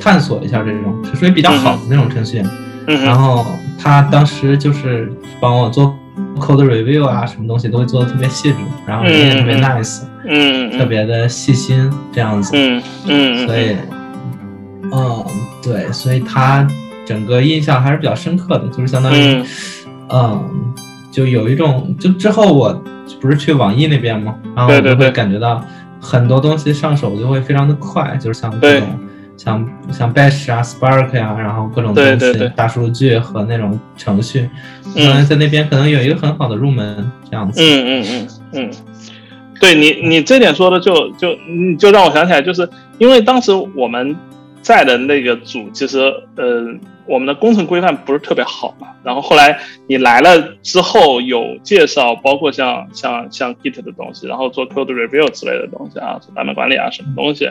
[0.00, 2.46] 探索一下，这种是属于比较好的那种程序员。
[3.04, 3.44] 然后
[3.78, 5.10] 他当时就是
[5.40, 5.96] 帮我做
[6.38, 8.56] code review 啊，什么东西都会做的特别细致，
[8.86, 13.76] 然后人也特别 nice，嗯，特别的细心这样子，嗯嗯，所以，
[14.92, 15.24] 嗯，
[15.62, 16.66] 对，所以他
[17.06, 19.42] 整个印象还是比较深刻的，就是相当于，
[20.10, 20.74] 嗯，
[21.10, 22.82] 就有一种，就之后我
[23.20, 25.64] 不是去网易那边嘛，然后我就会感觉到
[26.00, 28.88] 很多东西上手就会非常的快，就是像这种。
[29.38, 34.48] 像像 Bash 啊，Spark 呀，然后各种东西，大数据和那种程序，
[34.96, 37.60] 嗯，在那边可能有一个很好的入门这样子。
[37.60, 38.70] 嗯嗯嗯嗯，
[39.60, 41.36] 对你你这点说的就就
[41.78, 44.16] 就让我想起来，就是因为当时我们
[44.62, 46.00] 在的那个组，其实
[46.36, 46.74] 呃。
[47.08, 57.48] 我们的工程规范不是特别好嘛，然后后来你来了之后有介绍，包括像像像 Git 的东西，然后做 code review 之类的东西啊，做版本管理啊什么东西，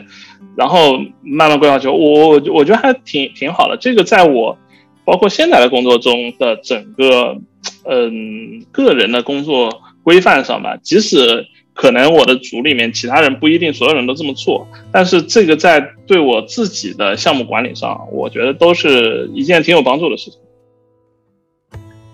[0.55, 3.77] 然后慢慢规划就我我我觉得还挺挺好的。
[3.77, 4.57] 这个在我
[5.03, 7.37] 包括现在的工作中的整个
[7.89, 11.47] 嗯个人的工作规范上吧，即使。
[11.75, 20.39] 可能我的组里面其他人不一定所有人都这么做，但是这个在对我自己的项目管理上，我觉得都是一件挺有帮助的事情。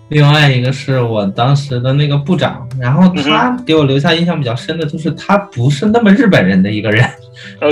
[0.08, 7.08] 另外一个是我当时的那个部长，然后他给我留下印象比较深的就是他不是那么日本人的一个人，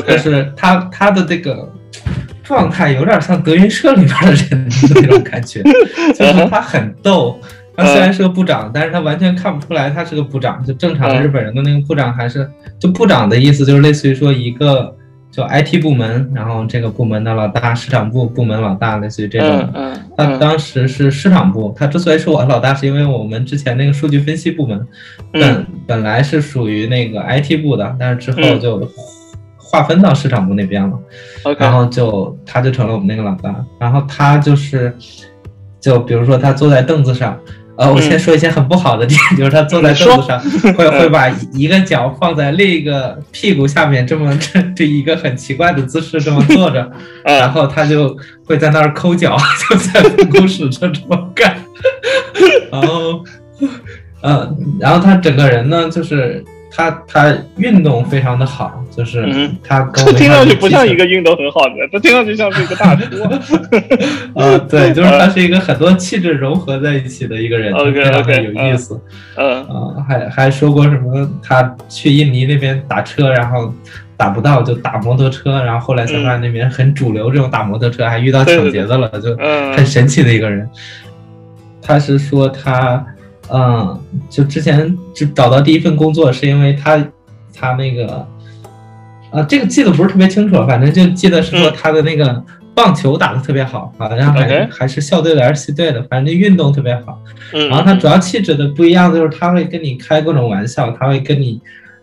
[0.06, 1.70] 就是他他的这个
[2.44, 5.60] 状态有点像德云社里边的人那种感觉，
[6.14, 7.38] 就是他很逗。
[7.80, 14.94] 他虽然是个部长，但是他完全看不出来他是个部长，就正常的日本人的那个部长还是就部长的意思，就是类似于说一个
[15.30, 19.72] 就 IT 部门，然后这个部门的老大，市场部部门老大，类似于这种。
[20.16, 24.86] 他当时是市场部，他之所以是我老大，是因为我们之前那个数据分析部门
[25.32, 28.86] 本本来是属于那个 IT 部的，但是之后就
[29.56, 30.98] 划分到市场部那边了，
[31.58, 34.94] 然后就他就成了我们那个老大，然后他就是
[35.80, 37.38] 就比如说他坐在凳子上。
[37.80, 40.38] 呃，我先说一些很不好的点， 就是他坐在凳子上，
[40.76, 46.90] 会会把一个脚放在另一个屁股下面，这么 这这一个很奇怪的姿势这么坐着，
[47.24, 48.14] 然后他就
[48.44, 49.34] 会在那儿抠脚，
[49.70, 51.56] 就在办公室就这么干，
[52.70, 53.24] 然后，
[54.20, 58.76] 嗯，然后他整个人呢，就是他他运动非常的好。
[58.90, 59.24] 就是
[59.62, 63.04] 他，这听上去不像一个运动很好的，这听上去像是一个大叔。
[64.34, 69.00] 呃，对，就是他是一个很多气质融合在一起的一个人，非常的有意思。
[69.36, 71.26] 嗯，啊，还还说过什么？
[71.40, 73.72] 他去印尼那边打车，然后
[74.16, 79.34] 打不到就打摩托车，然后后来才发现那边很主流这种打摩托车，还遇到抢劫的了，就
[79.74, 80.68] 很神奇的一个人。
[81.80, 83.06] 他是说他，
[83.52, 87.04] 嗯，就之前就找到第一份工作是因为他，
[87.54, 88.26] 他那个。
[89.32, 92.42] 啊，这个记得不是特别清楚了，反正就记得是说他的那个
[92.74, 97.16] 棒球打得特别好，好像还还是校队的还是系队的，反正运动特别好。
[97.52, 101.60] 然后他主要气质的不一样，就是他会跟你开各种玩笑，他会跟你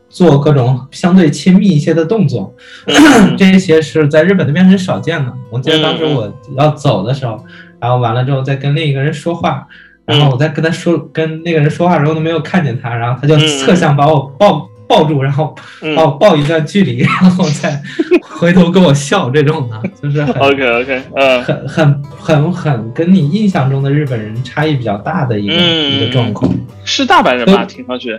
[0.08, 2.56] 做各种相对亲密一些的动作，
[3.38, 5.34] 这些是在日本那边很少见的。
[5.52, 7.38] 我记得当时我要走的时候，
[7.78, 9.68] 然后完了之后再跟另一个人说话，
[10.08, 14.68] 然后我在跟他说跟那个人说话的时候都没有看见他，然后他就侧向把我抱。
[14.90, 15.54] 抱住，然后
[15.98, 17.78] 把我抱一段距离， 然后再
[18.22, 26.50] 回头跟我笑，这种的，就是很 OK OK，嗯，很很很很跟你印象中的日本人差异比较大的一个一个状况。
[26.86, 27.66] 是大阪人吧？
[27.66, 28.18] 听上去，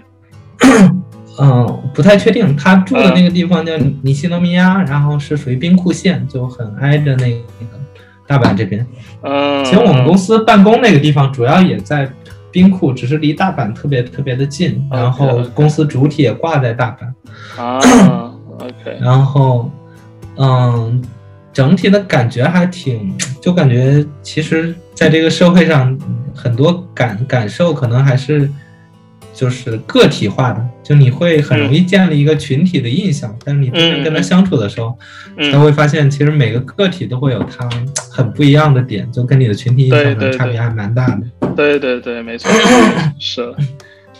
[1.41, 2.55] 嗯，不太确定。
[2.55, 7.39] 他住的那个地方叫尼西诺米亚，然后是属于兵库县，就很挨着那个
[8.29, 8.87] 大阪这边。
[9.23, 12.09] 嗯，其实我们公司办公那个地方主要也在。
[12.51, 17.63] 冰库只是离大阪特别特别的近，然后公司主体也挂在大阪。
[17.63, 18.99] 啊， OK。
[19.03, 19.71] 然后，
[20.39, 21.01] 嗯，
[21.53, 25.97] 整体的感觉还挺，就感觉其实在这个社会上，
[26.35, 28.51] 很多感感受可能还是
[29.39, 34.99] 就是个体化的，就你会很容易建立一个群体的印象，但是你真正跟他相处的时候，
[35.53, 37.69] 才会发现其实每个个体都会有他
[38.11, 41.21] 很不一样的点，就跟你的群体印象差别还蛮大的。
[41.55, 42.51] 对对对，没错，
[43.21, 43.55] 是。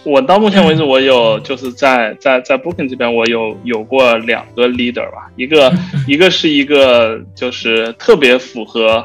[0.05, 5.75] 我到目前为止，我有就是在在在 Booking 这边，我有有过两个 leader 吧，一个
[6.07, 9.05] 一个是一个就是特别符合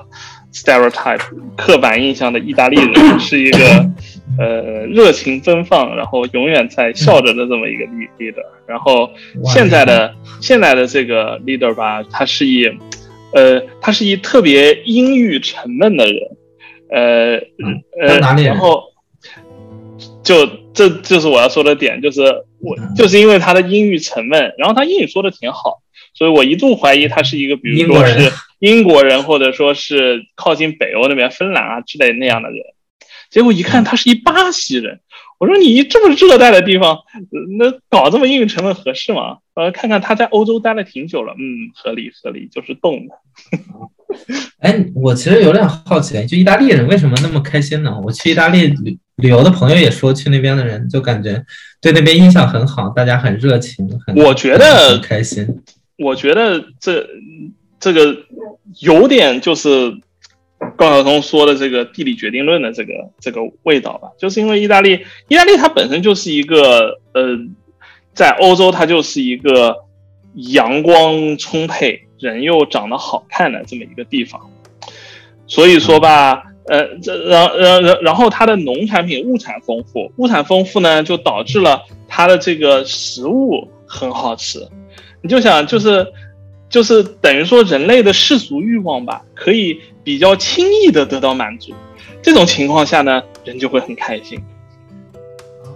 [0.53, 1.19] stereotype
[1.57, 3.89] 刻板印象的意大利人，是一个
[4.39, 7.85] 呃热情奔放，然后永远在笑着的这么一个
[8.17, 9.11] leader，然后
[9.43, 12.65] 现在的现在的这个 leader 吧，他是一
[13.33, 16.15] 呃他是一特别阴郁沉闷的人。
[16.89, 17.37] 呃
[17.99, 18.83] 呃，然后
[20.23, 22.21] 就这就是我要说的点，就是
[22.59, 25.81] 我就是因为他的阴郁沉闷，然后他英语说的挺好，
[26.13, 32.59] 所以我一度怀疑他是一个，比如说是英国人，或者说是靠近北欧那边芬兰啊之类那样的人。
[33.33, 34.99] 结果一看他是一巴西人，
[35.39, 36.99] 我说你这么热带的地方，
[37.57, 39.39] 那搞这么硬成分合适吗？
[39.55, 43.15] 呃，看看他在欧洲待了挺久了，嗯，合理合理，就是冻的。
[44.61, 47.99] 哎，我其实有点好奇，就意大利人为什么那么开心呢？
[48.03, 51.43] 我去意大利旅旅游的朋友也说，去那边的人就感觉
[51.81, 55.47] 对那边印象很好，大家很热情，很我觉得开心。
[55.97, 57.07] 我觉得这
[57.79, 58.15] 这个
[58.81, 59.99] 有点就是
[60.75, 67.37] 高晓松说的这个地理决定论的这个这个味道吧，就是因为意大利，意大利它本身就是一个呃，
[68.13, 69.77] 在欧洲它就是一个
[70.33, 72.07] 阳光充沛。
[72.19, 74.39] 人又长得好看的这么一个地方，
[75.45, 84.65] 所以说吧，呃，这然然然然后它的农产品物产丰富，物产丰富呢，就导致了它的这个食物很好吃。
[85.21, 86.07] 你就想，就是
[86.69, 91.73] 就是等于说人类的世俗欲望吧，可以比较轻易的得到满足。
[92.21, 94.39] 这种情况下呢，人就会很开心。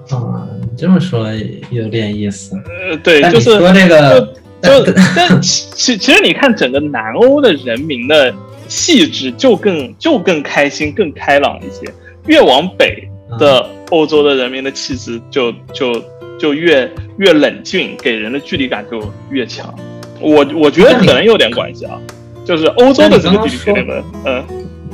[0.10, 1.28] 啊，你这么说
[1.70, 2.56] 有点意思。
[2.56, 4.34] 呃，对，就是说这个。
[4.60, 4.84] 就
[5.16, 8.34] 但其其实你看整个南欧的人民的
[8.68, 11.86] 气质就更就更开心更开朗一些，
[12.26, 13.08] 越往北
[13.38, 16.04] 的欧洲的人民的气质就就
[16.40, 19.00] 就越越冷峻，给人的距离感就
[19.30, 19.72] 越强。
[20.20, 22.02] 我我觉得可能有点关系啊，
[22.48, 24.44] 就是欧洲的这个地理决定嗯。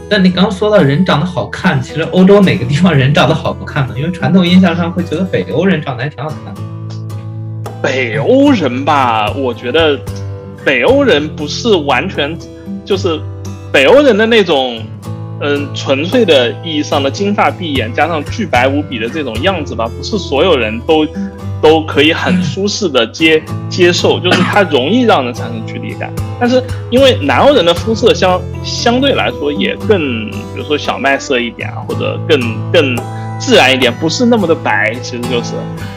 [0.10, 3.94] 但你刚说到人长得好看，其实欧洲哪个地方人长得好看呢？
[3.98, 6.62] 因为传统印象上会觉得北欧人长得还挺好看的。
[7.82, 10.00] 北欧人吧，我觉得
[10.64, 12.38] 北欧人不是完全
[12.86, 13.20] 就是
[13.72, 14.84] 北欧人的那种，
[15.42, 21.06] 嗯，纯粹的意义上的金发碧眼加上巨白无比的这种样子吧，不是所有人都
[21.64, 26.14] 都可以很舒适的接接受， 就是它容易让人产生距离感。
[26.40, 26.62] 但是
[26.92, 32.40] 因为南欧人的肤色相相对来说也更，比如说小麦色一点啊，或者更
[32.72, 32.96] 更。
[33.40, 35.54] 自然一点，不是那么的白，其实就是，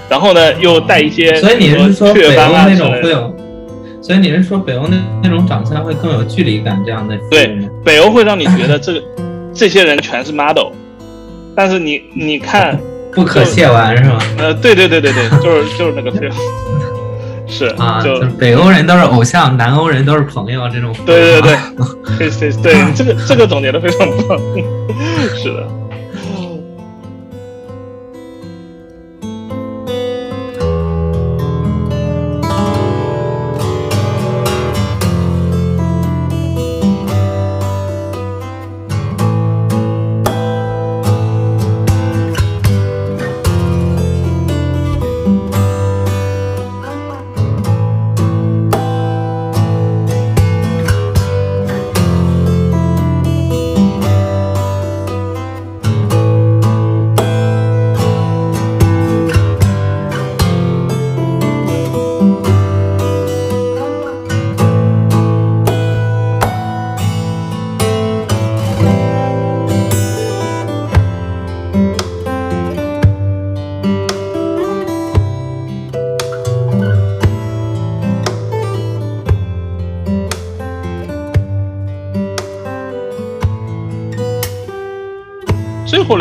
[0.09, 3.37] 然后呢，又带一些，所以你是说北欧那种会有，
[4.03, 7.17] 所以你是说北欧那那种长相会更有距离感这样的？
[7.31, 9.03] 对，北欧会让你觉得这个
[9.55, 10.73] 这些人全是 model，
[11.55, 12.77] 但是你你看
[13.17, 14.19] 不可亵玩是吗？
[14.39, 16.31] 呃，对对对对对，就是就是那个 feel，
[17.49, 20.95] 是啊，就北欧人都是偶像，南欧人都是朋友这种。
[21.07, 21.57] 对对对，
[22.19, 24.39] 对对 对，这个这个总结的非常棒，
[25.43, 25.67] 是的。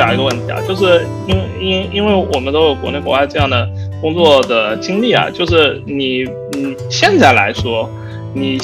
[0.08, 3.68] 后两一个问题啊，就是因因因为我们都有国内国外这样的
[4.02, 7.90] 工作的经历啊，就是你你现在来说，
[8.34, 8.58] 你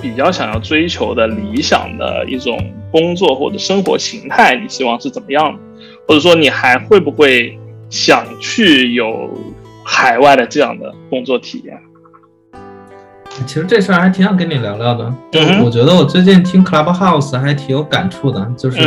[0.00, 2.58] 比较想要追求的理想的一种
[2.90, 5.58] 工作或者生活形态，你希望是怎么样的？
[6.06, 7.58] 或者说你还会不会
[7.90, 9.30] 想去有
[9.84, 11.78] 海外的这样的工作体验？
[13.46, 18.78] 其实这事儿还挺想跟你聊聊的，就我觉得我最近听 Clubhouse 还挺有感触的，就是。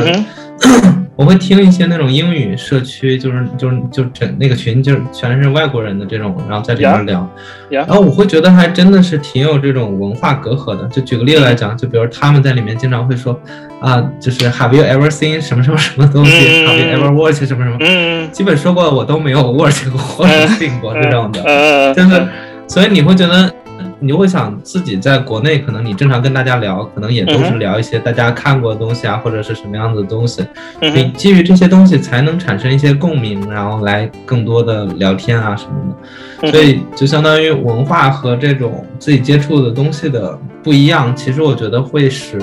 [1.22, 7.30] 我会听一些那种英语社区，就是就是就整那个群，就是全是外国人的这种，然后在里面聊，
[7.70, 10.88] 然后我会觉得还真的是挺有这种文化隔阂的。
[10.88, 13.40] 就举个例子来讲，就比如他们在里面经常会说
[13.80, 16.32] 啊，就是 Have you ever seen 什么什么什么东西
[16.66, 17.78] ？Have you ever watched 什么什么？
[17.82, 22.28] 嗯，基本说过我都没有 watch 过或者听过这种的，就是
[22.68, 23.54] 所以你会觉得。
[24.02, 30.44] 你就会想自己在国内，可能你正常跟大家聊，可能也都是聊一些大家看过的东西啊，或者是什么样子的东西。
[30.82, 35.96] 你基于这些东西才能产生一些共鸣，然后来更多的聊天啊什么
[36.42, 36.52] 的。
[36.52, 42.42] 所以就相当于文化和这种自己接触的东西的不一样，其实我觉得会使，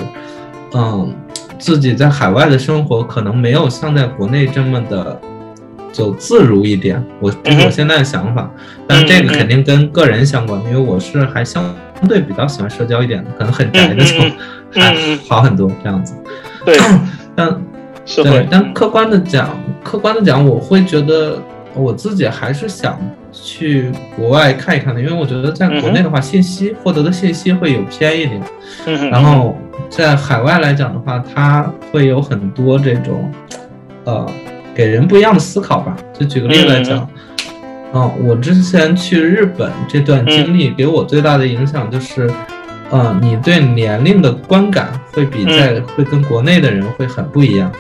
[0.75, 1.13] 嗯，
[1.59, 5.21] 自己在海外的生活可能没有像在国内这么的。
[5.93, 8.51] 就自如一点，我这是我现在的想法，
[8.87, 11.65] 但这个肯定跟个人相关，因为我是还相
[12.09, 14.27] 对比较喜欢社交一点的，可能很宅的时候
[14.73, 14.95] 还
[15.29, 16.15] 好很多这样子。
[16.65, 16.77] 对，
[17.35, 17.61] 但
[18.07, 19.51] 对，但客观的讲，
[19.83, 21.39] 客观的讲，我会觉得
[21.75, 22.99] 我自己还是想
[23.33, 28.43] 去国外看一看的，因为我觉得在国内的话，信息获得的信息会有偏一点，
[29.11, 29.57] 然后
[29.91, 33.31] 在海外来讲的话，它会有很多这种，
[34.05, 34.27] 呃，
[34.79, 35.97] 给人不一样的思考吧。
[36.17, 37.11] 就举个例子来讲，
[37.93, 42.31] 嗯，我之前去日本这段经历给我最大的影响就是，
[42.91, 47.73] 呃，你对年龄的观感会比在会跟国内的人会很不一样，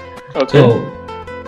[0.48, 0.76] 就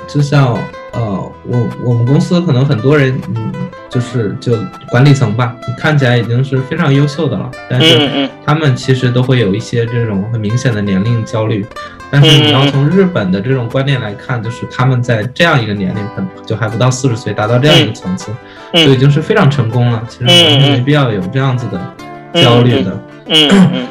[0.06, 0.56] 就像。
[0.92, 3.52] 呃，我我们公司可能很多人，嗯，
[3.88, 4.56] 就是就
[4.88, 11.64] 管理层吧，你看起来已经是非常优秀的了，但是他们其实都会有一些这种很明显的年龄焦虑。
[12.12, 18.32] 但是你要从日本的这种观念来看，就是他们在这样一个年龄，可能就还不到四十岁，达到这样一个层次，
[18.74, 20.02] 就已经是非常成功了。
[20.08, 23.00] 其实完全没必要有这样子的焦虑的。
[23.26, 23.86] 嗯。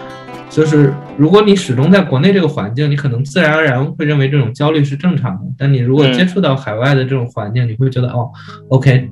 [0.50, 5.42] 就是如果你始终在国内这个环境，你可能自然而然会认为这种焦虑是正常的。
[5.58, 8.30] 但你如果接触到海外的这种环境，你会觉得哦
[8.70, 9.10] ，OK，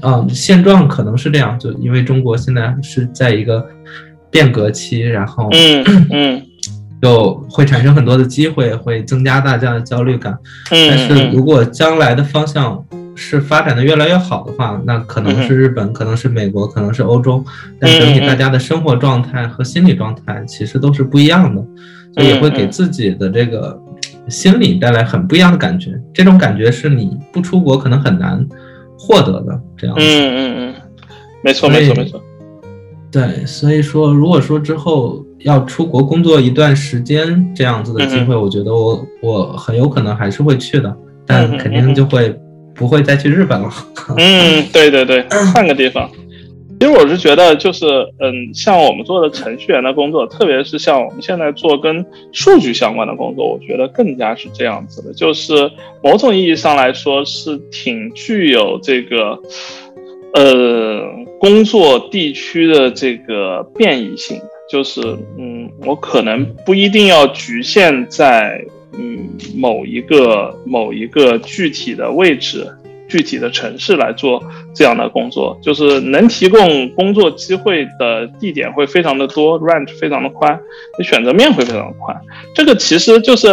[0.00, 3.62] 嗯，现状可能是这样，就因为中国现在是在一个
[4.30, 6.42] 变革期，然后嗯嗯，
[7.02, 10.34] 就会产生很多的机会，会增加大家的焦虑感。
[10.70, 12.82] 但是如果将来的方向，
[13.14, 17.44] 是发展的越来越好的话，那可能是日本，可能是美国，可能是欧洲，
[17.78, 21.62] 但整体大家的生活状态和心理状态其实都是不一样的，
[22.14, 23.78] 所以也会给自己的这个
[24.28, 26.00] 心理带来很不一样的感觉。
[26.14, 28.46] 这种感觉是你不出国可能很难
[28.98, 29.60] 获得的。
[29.76, 30.74] 这样，嗯嗯嗯，
[31.42, 32.22] 没错没错没错。
[33.10, 40.96] 对，所以说，如果说之后要出国工作一段时间这样子的机会，我觉得我我很有可能还是会去的，
[41.26, 42.40] 但肯定就会。
[42.74, 43.70] 不会再去日本了。
[44.16, 45.22] 嗯，对对对，
[45.54, 46.10] 换个地方。
[46.80, 47.84] 其实我是觉得，就是
[48.20, 52.02] 嗯，像我们做的程序员的工作，特别是像我们现在做跟
[52.32, 55.12] 数据相关的工作，我觉得更加是这样子的。
[55.12, 55.52] 就是
[56.02, 59.38] 某种意义上来说，是挺具有这个
[60.32, 61.02] 呃
[61.38, 64.40] 工作地区的这个变异性。
[64.70, 65.02] 就是
[65.36, 68.64] 嗯，我可能不一定要局限在。
[68.98, 72.66] 嗯，某一个某一个具体的位置、
[73.08, 74.42] 具体的城市来做
[74.74, 80.58] 这样的工作，就是能提供工作机会的地点会非常的多，range 非常的宽，
[80.98, 82.16] 你选择面会非常的宽。
[82.54, 83.48] 这个其实就是，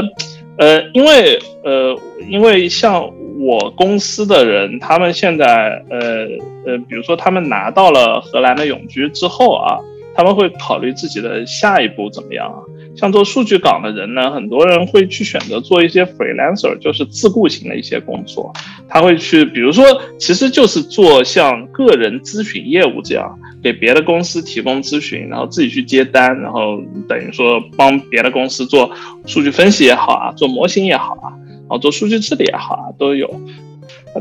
[0.57, 3.07] 呃，因为呃，因为像
[3.39, 6.27] 我公司的人，他们现在呃
[6.65, 9.77] 呃，比如说他们拿到了荷兰的永居之后啊。
[10.19, 12.57] 他们会考虑自己的下一步怎么样啊？
[12.97, 18.51] 像做数据岗的人呢，很多人会去选择做一些 freelancer，就是自雇型的一些工作。
[18.89, 19.85] 他会去，比如说，
[20.17, 28.89] 其实就是做像个人咨询业务这样，给别的公司提供咨询，然后自己去接单，然后等于说帮别的公司做
[29.27, 33.29] 数据分析也好啊，做模型也好啊，然后做数据治理也好啊，都有。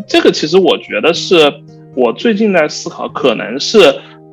[0.06, 1.36] 这个其实我觉得是
[1.94, 3.78] 我最近在思考，可能是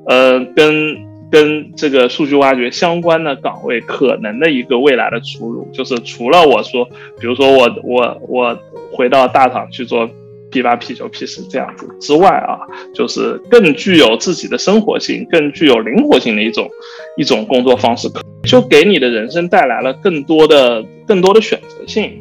[0.10, 1.13] 呃跟。
[1.34, 6.86] 跟这个数据挖掘相关的岗位，可能的一个未来的出路，就是除了我说，
[7.20, 8.60] 比如说我我我
[8.92, 10.08] 回到大厂去做
[10.52, 12.60] P 八 P 九 P 十这样子之外啊，
[12.94, 16.70] 就是更具有自己的生活性、更具有灵活性的一种
[17.18, 18.08] 一种工作方式，
[18.44, 22.12] 就给你的人生带来了更多的更多的选择性。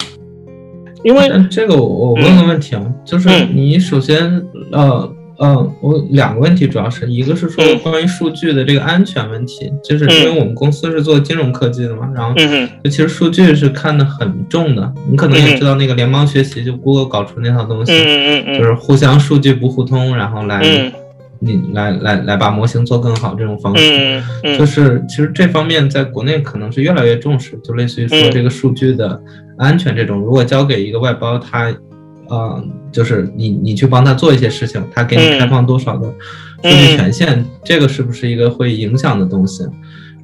[1.04, 4.42] 因为这个，我我问个问题啊，就是你首先
[4.72, 5.14] 呃。
[5.44, 12.32] 嗯，我两个问题，主要是一个是说关于数据的这个安全问题，就是因为我们公司是做金融科技的嘛，然后
[12.84, 14.94] 其实数据是看得很重的。
[15.10, 17.92] 你可能也知道那个联邦学习，就 Google 搞出那套东西，
[18.56, 20.62] 就是互相数据不互通，然后来
[21.40, 24.22] 你来来来把模型做更好这种方式，
[24.56, 29.20] 就是其实这方面在国内可能是越来越重视，就类似于说这个数据的
[29.58, 31.74] 安全这种，如果交给一个外包，它。
[32.30, 36.08] 嗯，就是你你去帮他做一些事情，他给你开放多少的
[36.62, 39.64] 数据权限，这个是不是一个会影响的东西？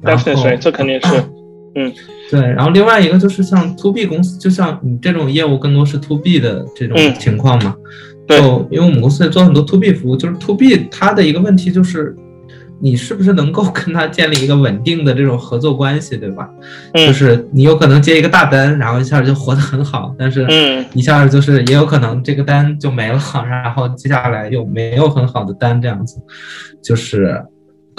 [0.01, 0.23] 然后
[0.59, 1.07] 这肯定是，
[1.75, 1.93] 嗯，
[2.31, 2.39] 对。
[2.39, 7.75] 然后另外一个就是像 to B 公司，就像你这种业务更多是 to B 的这种情况嘛？
[8.27, 8.39] 对，
[8.71, 12.15] 因为我们公司也做很多 to B 服务，就是 to B 它的一个问题就是。
[12.81, 16.49] 你是不是能够跟他建立一个稳定的这种合作关系，对吧？
[16.93, 20.47] 就是你有可能接一个大单，然后一下就活得很好，但是
[20.93, 26.21] 一下就是也有可能这个单就没了，然后接下来又没有很好的单，这样子，
[26.81, 27.43] 就是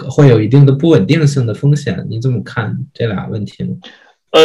[0.09, 2.07] 会有一定的不稳定性的风险。
[2.09, 3.71] 你怎么看这俩问题呢？
[4.31, 4.41] 呃，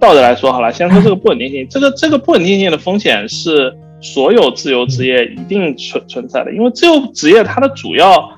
[0.00, 8.36] 倒着来说好了，先说这个不稳定性，这个这个不稳定性的风险是所有自由职业一定存存在的，因为自由职业它的主要。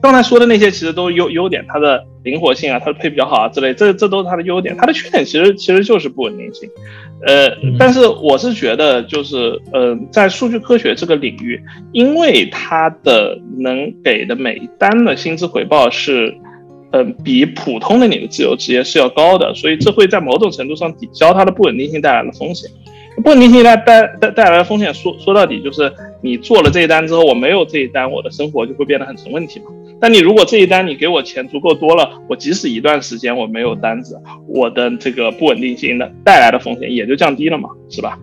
[0.00, 4.76] 刚才说的那些其实都优优点，它的灵活性啊，它的配比较好啊之类，这这都是它的优点。
[4.76, 6.68] 它的缺点其实其实就是不稳定性。
[7.24, 7.48] 呃，
[7.78, 16.34] 但是我是觉得，就是呃，在数据科学这个领域，因为它的能给的每一单的薪资回报是，
[16.90, 22.68] 嗯，比普通的你的自由职业是要高的，所以这会在某种程度上抵消它的不稳定性带来的风险。
[23.22, 25.92] 不稳定性带带带带来的风险，说说到底就是
[26.22, 29.66] 你做了这一单之后，我没有这一单，我的生活就会变得很成问题嘛。
[30.00, 38.18] 但你如果这一单你给我钱足够多了，我即使一段时间我没有单子，我的这个不稳定性的带来的风险也就降低了嘛，是吧？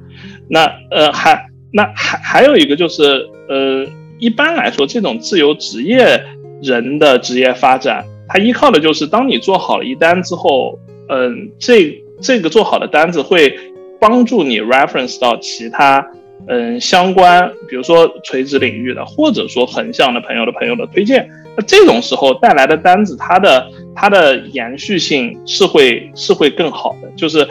[0.49, 3.03] 那呃还那还还有一个就是
[3.47, 3.85] 呃
[4.17, 6.23] 一般来说这种自由职业
[6.61, 10.79] 人的职业发展，它依靠的就是当你做好了一单之后，
[11.09, 13.57] 嗯这这个做好的单子会。
[14.01, 16.09] 帮助你 reference 到其他
[16.51, 27.47] 嗯相关，比如说垂直领域的，或者说横向的朋友的朋友的推荐，那这种时候带来的单子，它的它的延续性是会是会更好的，就是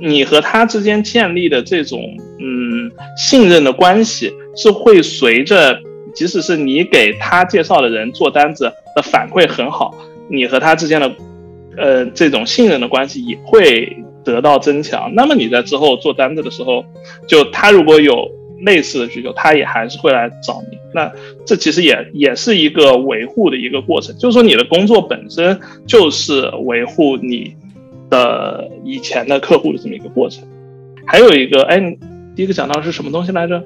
[0.00, 2.00] 你和他之间建立的这种
[2.38, 5.78] 嗯信任的关系，是会随着
[6.14, 9.94] 即使是你给他介绍的人做单子的反馈很好，
[10.30, 11.12] 你和他之间的
[11.76, 13.94] 呃这种信任的关系也会。
[14.24, 16.84] 得到增强，那么你在之后做单子的时候，
[17.26, 18.30] 就他如果有
[18.64, 20.78] 类似的需求，他也还是会来找你。
[20.92, 21.10] 那
[21.46, 27.54] 这其实也也是一个维护的一个过程，就是说你的工作本身就是维护你
[28.10, 30.44] 的以前的客户的这么一个过程。
[31.06, 31.80] 还有一个，哎，
[32.36, 33.62] 第一个讲到是什么东西来着？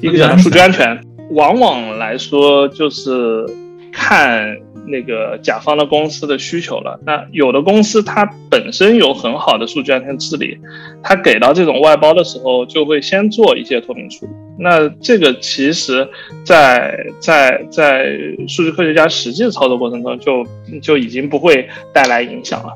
[0.00, 3.46] 第一个讲到数据安全，往往来说就是
[3.92, 4.58] 看。
[4.86, 6.98] 那个甲方的公司的需求了。
[7.04, 10.58] 那有的公司它本身有很好的数据安全治理，
[11.02, 14.32] 它给到这种外包的时候，就会先做一些透明处理。
[14.58, 16.08] 那这个其实，
[16.44, 18.06] 在在在
[18.48, 20.46] 数据科学家实际的操作过程中，就
[20.80, 22.72] 就已经不会带来影响了。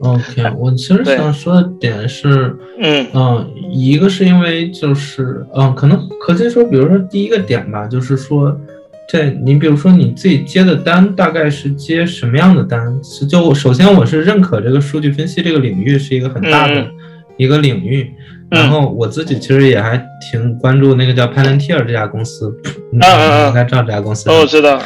[0.00, 8.54] OK，我其实想说的点是，嗯嗯，一个是因为就是嗯，可能可以说，比如说第一个点吧，就是说。
[9.06, 12.80] 这，你比如说你自己接的单，大概是接什么样的单？
[13.02, 16.86] 是就首先我是认可这个数据分析这个领域是一个很大的
[17.36, 18.10] 一个领域，
[18.48, 22.50] 然后我自己其实也还挺关注那个叫 Palantir 这家公司，
[22.92, 24.30] 嗯嗯应该知道这家公司。
[24.30, 24.80] 哦，知道，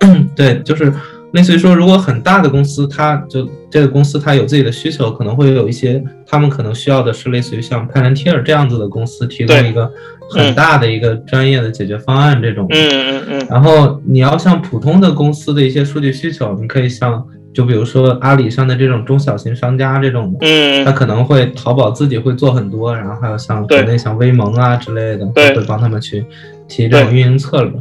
[0.00, 0.92] 嗯，对，就是
[1.32, 9.90] 类似于说，如果很大的公司，它就这个公司它有自己的需求，可能会有一些他们可能需要的是类似于像 Palantir 这样子的公司提供一个。
[10.32, 17.20] 很大的一个专业的解决方案，这种，嗯嗯嗯，然后你要像普通的公司的一些数据需求，你可以像，
[17.52, 26.24] 就比如说阿里上的这种中小型商家这种的，嗯，他可能会淘宝自己会做很多，然后还有像国内像微盟啊之类的，会帮他们去
[26.68, 27.72] 提这种运营策略。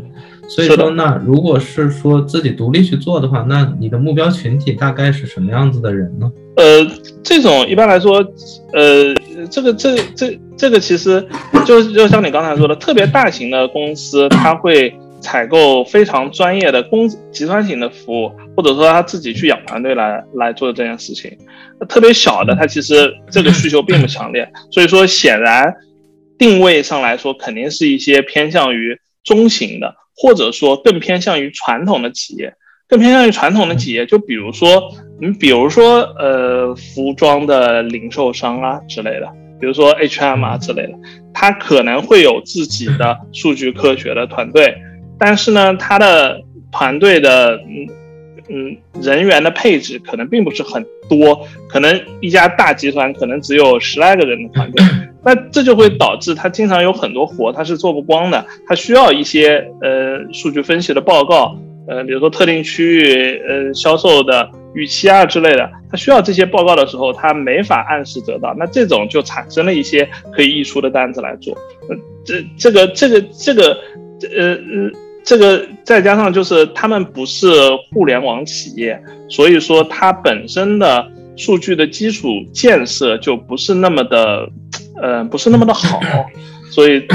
[0.50, 6.32] 所以说，那如果是说自己独立去做的话，那你的目标群体大概是什么样子的人呢？
[6.56, 6.86] 呃，
[7.24, 8.18] 这种一般来说，
[8.74, 9.14] 呃，
[9.50, 11.26] 这个这这这个其实
[11.66, 21.32] 就就像你刚才说的，特别大型的公司，它会采购非常专业的公集团型的服务，或者说他自己去养团队来来做这件事情。
[21.88, 25.74] 特别小的，他其实这个需求并不强烈，所以说显然
[26.38, 29.00] 定位上来说，肯定是一些偏向于
[29.30, 29.96] 中型的。
[30.22, 32.54] 或者说更偏向于传统的企业，
[32.90, 39.30] 更偏向于传统的企业，就比如说，你比如说，呃，服装的零售商啊之类的，
[39.62, 40.94] 比如说 H&M 啊之类的，
[41.34, 44.76] 它可能会有自己的 数据科学的团队，
[45.18, 47.88] 但是呢，它的团队的，嗯
[48.50, 54.84] 嗯，人员的配置可能并不是很多，可能一家大集团可能只有十来个人的团队。
[55.22, 71.54] 那这就会导致他经常有很多活他是做不光的，他需要一些呃数据分析的报告，呃比如说特定区域呃销售的预期啊之类的，他需要这些报告的时候，他没法按时得到，那这种就产生了一些可以溢出的单子来做，
[72.24, 73.78] 这这个这个这个
[74.38, 74.92] 呃呃
[75.26, 77.52] 这个再加上就是他们不是
[77.92, 78.98] 互联网企业，
[79.28, 84.50] 所以说它本身的数据的基础建设就不是那么的。
[85.02, 86.00] 呃，不是那么的好，
[86.72, 87.06] 所以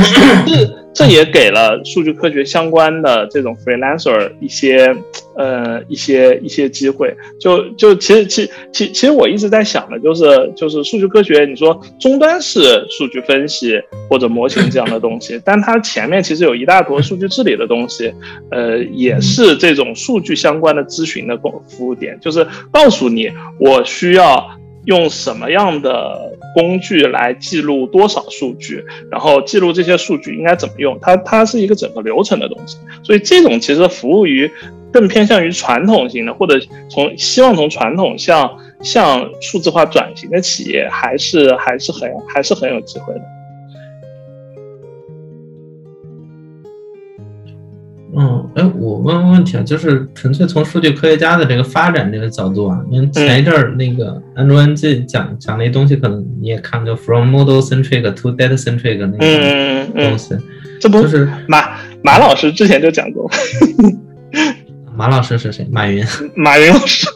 [0.47, 4.95] 这这也给了数据科学相关的这种 freelancer 一些
[5.37, 7.13] 呃一些一些机会。
[7.41, 18.15] 就就其实其其其实我一直在想的就是就是数据科学，你说终端是数据分析或者模型这样的东西，但它前面其实有一大坨数据治理的东西，
[18.53, 23.29] 呃，也是这种数据相关的咨询的服服务点，就是告诉你
[23.59, 24.49] 我需要
[24.85, 26.33] 用什么样的。
[26.55, 32.79] 工具来记录多少数据，然后记录这些数据应该怎么用，它它是一个整个流程的东西。
[33.03, 34.51] 所以这种其实服务于
[34.93, 36.59] 更偏向于传统型的，或者
[36.89, 43.21] 从希望从传统向向数字化转型的企业，还是还是很还是很有机会的。
[48.17, 60.37] 嗯，哎，我问个问题啊，就是纯粹从数据科学家的这个发展这个角度啊，因为前一阵儿那个安卓 N G 讲讲那东西，可能你也看，就 From Model Centric to Data Centric 那个东西，
[60.81, 63.29] 这不就是马马老师之前就讲过。
[64.97, 65.67] 马老师是谁？
[65.73, 66.05] 马云。
[66.37, 67.07] 马云老师。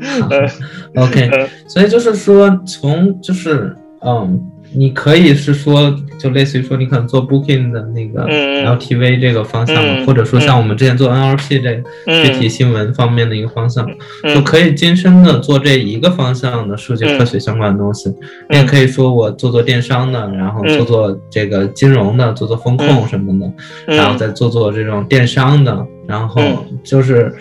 [0.94, 4.40] OK，所以就是说，从就是嗯。
[4.74, 13.86] 你可以是说，就类似于说，你可能做 Booking 的那个 LTV 这个方向，或者说像我们之前做 NLP 这具体新闻方面的一个方向，
[14.34, 18.08] 就可以精深的做这一个方向的数据科学相关的东西。
[18.50, 26.42] 你也可以说我做做电商的，然后做做这个金融的，做做风控什么的，然后再做做这种电商的，然后
[26.84, 27.34] 就是。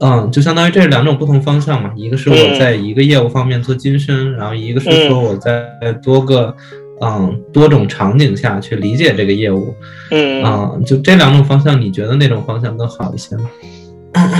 [0.00, 5.60] 嗯，就相当于这是两种不同方向嘛，一个是我在一个业务方面做晋升，然后一个是说我在
[6.00, 6.54] 多个
[7.00, 9.74] 嗯多种场景下去理解这个业务，
[10.12, 13.50] 嗯啊，就这两种方向，你觉得哪种方向更好一些呢？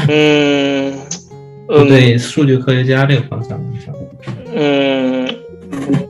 [0.08, 0.94] 嗯，
[1.88, 3.60] 对，数据科学家这个方向
[4.54, 5.28] 嗯，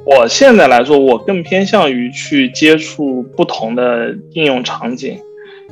[0.05, 5.19] 我现在来说，我更偏向于去接触不同的应用场景，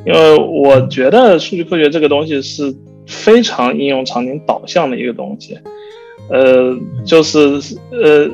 [0.06, 2.74] 因为我觉得数据科学这个东西是。
[3.06, 5.56] 非常应用场景导向的一个东西，
[6.28, 7.38] 呃，就是
[7.92, 8.28] 呃，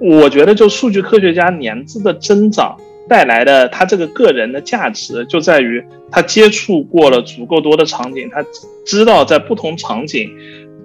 [0.00, 2.76] 我觉得就数据科学家年资的增长
[3.08, 8.44] 带来的他这个个人的价值，就在于他接触过了足够多的场景，他
[8.84, 10.28] 知道在不同场景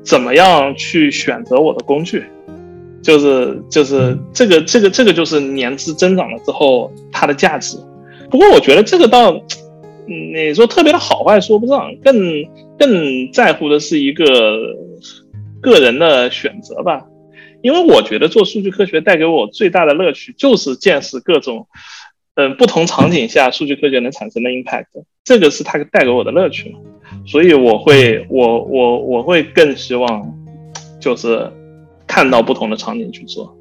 [0.04, 2.24] 怎么样去选择我的工具，
[3.02, 7.76] 就是就是这个这个这个就是年资增长了之后它的价值。
[8.30, 9.42] 不过我觉得这个倒。
[10.08, 12.16] 你说特别的好坏说不上，更
[12.80, 14.26] 更在乎的是一个
[15.62, 17.06] 个人的选择吧。
[17.62, 21.68] 因为我觉得做数据科学带给我最大的乐趣，就是见识各种，
[22.36, 24.86] 嗯，不同场景下数据科学能产生的 impact，
[25.24, 26.80] 这个是它带给我的乐趣嘛。
[27.26, 30.32] 所以我会，我我我会更希望，
[31.02, 31.52] 就是
[32.06, 33.57] 看到不同的场景去做。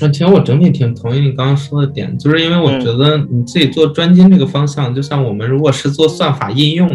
[0.00, 6.88] 那其实我整体挺同意你刚刚说的点，就是因为我觉得你自己做专精这个方向，就像我们如果是做算法应用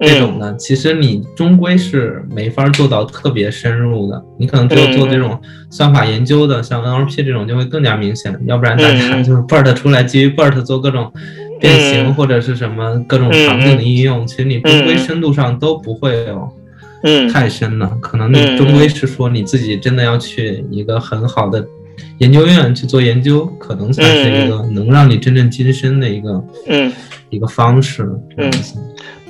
[0.00, 4.22] 这种的，其实你终归是没法做到特别深入的。
[4.38, 5.40] 你可能只有做这种
[5.70, 8.38] 算法研究的，像 NLP 这种就会更加明显。
[8.46, 11.12] 要不然大家 就是 BERT 出来，基于 BERT 做各种
[11.60, 16.48] 变形或者是什么各种场景的应用，其实你终归深度上都不会有
[17.02, 17.90] 嗯太深了。
[18.00, 21.66] 可能你终归是说你自己真的要去一个很好的。
[22.18, 26.92] 研究院去做研究，可能才是一个能让你真正晋升的一个，嗯，
[27.30, 28.08] 一个方式。
[28.36, 28.50] 嗯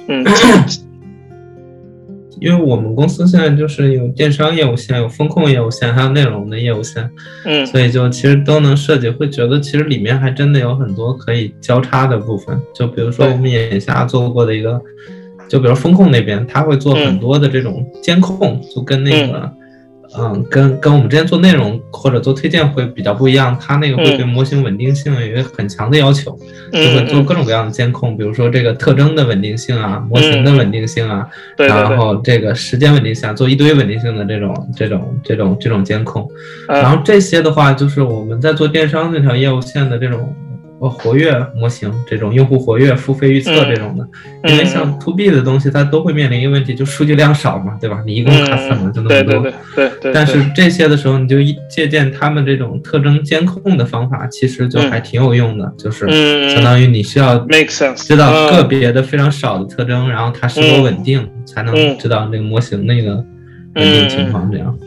[0.09, 0.25] 嗯，
[2.41, 7.09] 因为我们公司现在就是有电商业务线、有风控业务线，还有内容的业务线，
[7.45, 12.59] 嗯，所以就其实都能设计，会觉得其实里面还真的有很多可以交叉的部分。
[12.75, 14.81] 就比如说我们眼下做过的一个，
[15.49, 19.53] 就比如风控那边，他会做很多的这种监控，就跟那个。
[20.19, 26.37] 嗯，跟跟我们之前做内容或者做推荐会比较不一样，它那个会对模型稳定性有一个很强的要求，
[26.73, 36.29] 就会做各种各样的监控，比如说这个特征的稳定性啊，模型的稳定性啊，然后这个时间稳定性，做一堆稳定性的这种这种这种这种监控，
[36.67, 40.35] 然后这些的话就是我们在做电商这条业务线的这种。
[40.81, 44.09] 哦，活跃模型这种用户活跃、付费预测这种的，
[44.51, 48.03] 因为像 to B 的东西，它都会面临一个问题，就数据量少嘛，对吧？
[48.07, 49.41] 你一共 customer 就那么多。
[49.43, 50.13] 对对对对。
[50.15, 51.37] 但是这些的时候，你就
[51.69, 56.09] 借鉴他们这种特征监控的方法，其实就还挺有用的，就是
[56.51, 57.39] 相当于你需要
[57.95, 63.23] 知道个别的非常少的特征，然后它是否稳定，才能知道那个模型那个。
[63.81, 64.79] 稳定情况这样，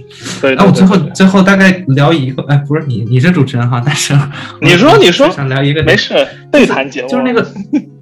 [0.55, 4.13] 那我最后最后大概聊一个，哎，不是你你是主持人哈，但是
[4.61, 6.13] 你说你说想聊一个，没事，
[6.51, 7.45] 对谈节目就是那个，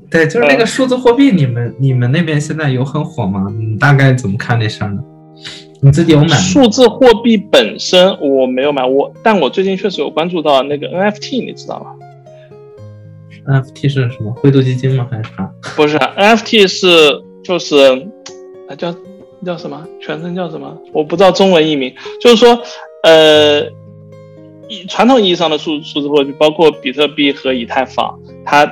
[0.09, 3.47] 对， 就是那个数字货币，你们你们那边现在有很火吗？
[3.57, 4.99] 你大概怎么看这事儿呢？
[5.81, 6.27] 你自己有买？
[6.27, 11.91] 数字货币本身我没有买，我但我最近确实有关注到那个 NFT，你知道吗
[13.47, 14.31] ？NFT 是什么？
[14.33, 15.07] 灰度基金吗？
[15.09, 15.49] 还是啥？
[15.75, 16.87] 不是，NFT 是
[17.43, 17.75] 就是
[18.69, 18.93] 啊叫。
[19.45, 19.85] 叫什么？
[19.99, 20.77] 全称叫什么？
[20.93, 21.93] 我不知道中文译名。
[22.19, 22.61] 就是说，
[23.03, 23.63] 呃，
[24.87, 28.65] 传统意义上的数数字货币，包括比特币和以太坊，它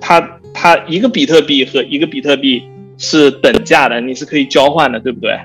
[0.00, 2.62] 它它一个比特币和一个比特币
[2.98, 5.38] 是等价的，你是可以交换的，对不对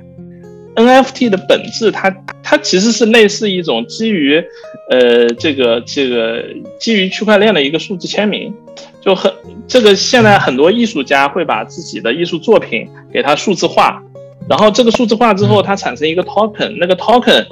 [0.75, 2.09] ？NFT 的本质，它
[2.41, 4.41] 它其实是类似一种基于
[4.89, 6.45] 呃这个这个
[6.79, 8.53] 基于区块链的一个数字签名，
[9.01, 9.31] 就很
[9.67, 14.01] 这个现在很多艺术家会把自己的艺术作品给它数字化，
[14.49, 17.45] 然后这个数字化之后，它产生一个 token，那个 token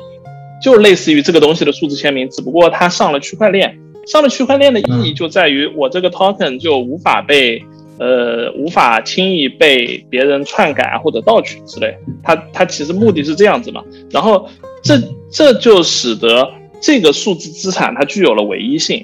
[0.62, 7.64] 就类似于这个东西的数字签名，只不过它上了区块链，上了区块链的意义就在于我这个 token 就无法被。
[8.02, 11.94] 呃，无法轻易被别人篡改或者盗取之类，
[12.24, 13.84] 它它其实目的是这样子嘛。
[14.10, 14.48] 然后
[14.82, 14.98] 这
[15.30, 16.50] 这就使得
[16.80, 19.04] 这个数字资产它具有了唯一性，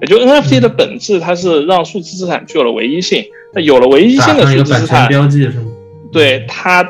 [0.00, 3.24] 也就 NFT 的本质，它是让数字资产具有了唯一性。
[3.54, 5.70] 那有了唯一性的数字资产，标记是吗？
[6.10, 6.82] 对，它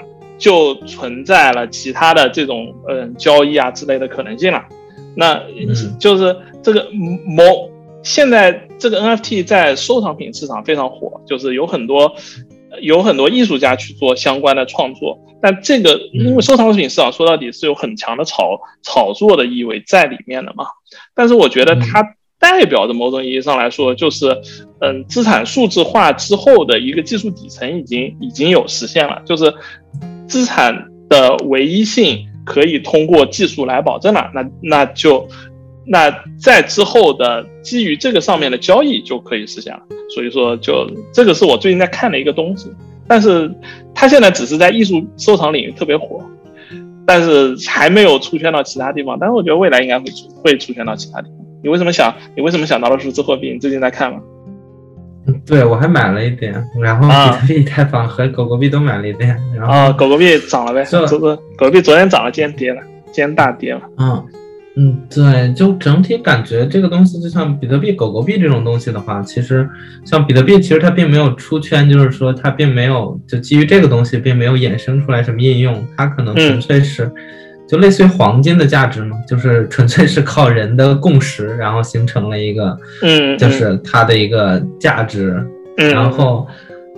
[0.43, 4.63] 就存在了其他的这种嗯交易啊之类的可能性了。
[5.17, 5.41] 那
[5.99, 6.89] 就是这个
[7.25, 7.71] 某。
[8.05, 12.17] 现在这个 NFT 在收藏品市场非常火，就是有很多
[12.81, 15.21] 有很多艺术家去做相关的创作。
[15.41, 20.65] 但这个因为收藏品市场说到底是有很强的炒炒作的意味在里面的嘛。
[21.15, 22.03] 但是我觉得它
[22.41, 24.37] 代表着某种意义上来说，就是
[24.81, 29.45] 嗯，资产数字化之后的一个技术底层已经已经有实现了，就是
[30.33, 34.31] 资产的唯一性可以通过技术来保证了。
[34.35, 35.29] 那那就。
[35.85, 36.09] 那
[36.41, 39.81] 在之后的基于这个上面的交易就可以实现了，
[40.15, 42.71] 所以说就这个是我最近在看的一个东西，
[43.09, 43.53] 但是
[43.93, 46.23] 它现在只是在艺术收藏领域特别火，
[47.05, 51.39] 但是还没有出现到其他地方，但是我觉得未来应该会出会出现到其他地方。
[51.65, 53.51] 你为什么想你为什么想到了数字货币？
[53.53, 54.21] 你最近在看吗？
[55.47, 60.85] 对我还买了一点，然后比特币、以太坊和狗狗币都买了一点，然后狗狗币涨了呗？
[60.91, 64.25] 狗狗币昨天涨了，今天跌了，今天大跌了，嗯。
[64.75, 69.69] 嗯，对，就整体感觉这个东西就像比特币、狗狗币这种东西的话，其实
[70.03, 77.13] 像比特币，其实它并没有出圈，就是说它并没有就基于这个东西，并没有衍生出来什么应用，它可能纯粹是
[77.73, 85.43] 就类似于黄金的价值嘛，就是纯粹是靠人的共识，然后形成了一个，嗯，就是它的一个价值。
[85.77, 86.47] 然后，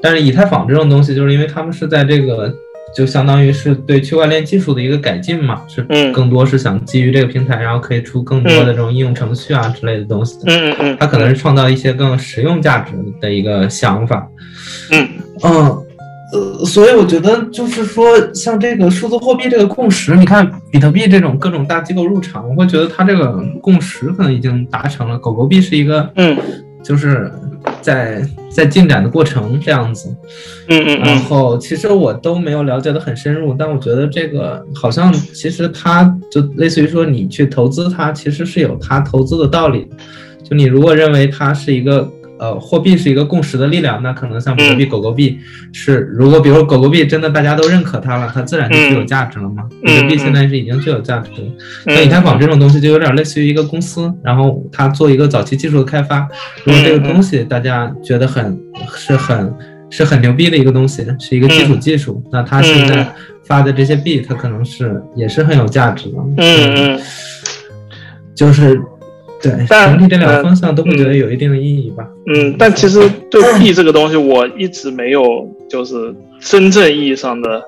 [0.02, 2.52] 但是以太坊这种东西，就是因为他们是在这个。
[2.94, 5.82] 就相当于是对区块链技术的一个改进嘛，是
[6.12, 10.38] 更多是想基于这个平台，然后可以出更多的这种应用程序啊之类的东西。
[10.46, 14.28] 嗯嗯嗯，它可能是创造一些更实用价值的一个想法。
[14.92, 15.09] 嗯
[15.42, 15.84] 嗯
[16.35, 18.05] 呃，所以我觉得就是说，
[18.35, 25.19] 像这个数字货币这个共识，你看比特币这种各种大机构入场，我会觉得它这个共识可能已经达成了。
[25.19, 26.36] 狗狗币是一个，嗯，
[26.82, 27.32] 就是。
[27.81, 30.15] 在在进展的过程这样子，
[30.69, 39.89] 嗯嗯，然后其实我都没有了解的很深入，但我觉得这个好像其实它就类似于说你去投资它，其实是有它投资的道理，
[40.43, 42.06] 就你如果认为它是一个。
[42.36, 45.39] 呃，货币是一个共识的力量，那可能像比特币、狗狗币
[45.73, 49.62] 是，如果比如说狗狗币真的大家都认可它了，它自然就具有价值了嘛。
[49.82, 51.48] 比特币现在是已经具有价值了。
[51.86, 56.28] 那以太坊这种东西就有点类似于一个公司，然后它做一个早期技术的开发。
[56.65, 58.61] 如果这个东西大家觉得很
[58.97, 59.55] 是很
[59.89, 66.19] 是很牛逼的一个东西，是一个基础技术，那它现在发的这些币，它可能是也是很有价值的。
[66.39, 67.01] 嗯嗯，
[68.35, 68.82] 就是。
[69.44, 72.08] 对，整体这两个方向都会觉得有一定的意义吧。
[72.26, 77.62] 嗯，但其实对币这个东西，我一直没有就是真正意义上的、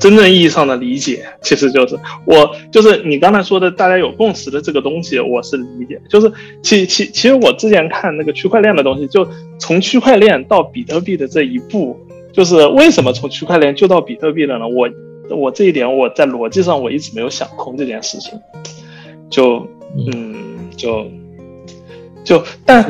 [0.00, 1.24] 真正意义上的理解。
[1.40, 6.00] 其实就是我就是你刚才说的大家有共识的这个东西，我是理解。
[6.10, 9.24] 就是其其其实我之前看那个区块链的东西，就
[9.58, 11.96] 从区块链到比特币的这一步，
[12.32, 14.66] 就是为什么从区块链就到比特币了呢？
[14.66, 14.88] 我
[15.30, 18.32] 我这一点我在逻辑上我一直没有想通这件事情。
[19.30, 19.64] 就
[20.12, 20.45] 嗯。
[20.76, 21.10] 就
[22.24, 22.84] 就，但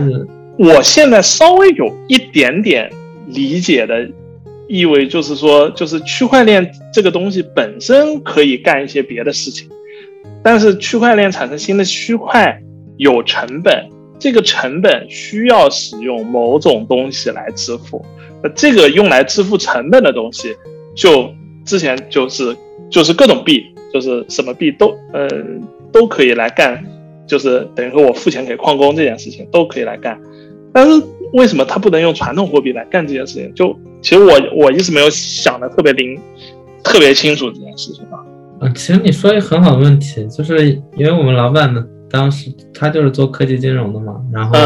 [0.58, 2.90] 我现在稍微有一点点
[3.26, 4.08] 理解的
[4.68, 9.68] 意味，就是说，就是区块链这个东西本身可以干一些别的事情，
[10.42, 12.60] 但是区块链产生新的区块
[12.96, 13.88] 有成本，
[14.18, 18.04] 这个成本需要使用某种东西来支付，
[18.42, 20.56] 那这个用来支付成本的东西，
[20.96, 21.30] 就
[21.64, 22.56] 之前就是
[22.90, 25.28] 就是各种币，就是什么币都呃
[25.92, 26.82] 都可以来干。
[27.26, 30.16] 就是等于说我付钱给矿工这件事情都可以来干，
[30.72, 33.52] 但是为什么他不能用传统货币来干这件事情？
[33.54, 36.18] 就其实我我一直没有想的特别灵，
[36.84, 38.22] 特别清楚这件事情啊。
[38.60, 44.56] 嗯，其实你说一个很好的问题，就是因为我们老板呢，当时他就是做科技金融的嘛，然后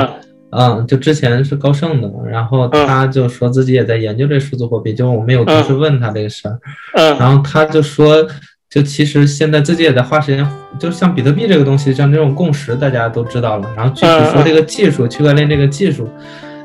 [0.51, 6.59] 嗯，就之前是高盛的，然后他就说自己也在研究这数字货币，就我们有同事问他这个事儿，
[6.95, 8.27] 嗯，然后他就说。
[8.71, 10.47] 就其实现在自己也在花时间，
[10.79, 13.69] 就像比特币这个东西，像这种共识大家都知道了。
[13.77, 16.09] 然后具体说这个技术，区块链这个技术，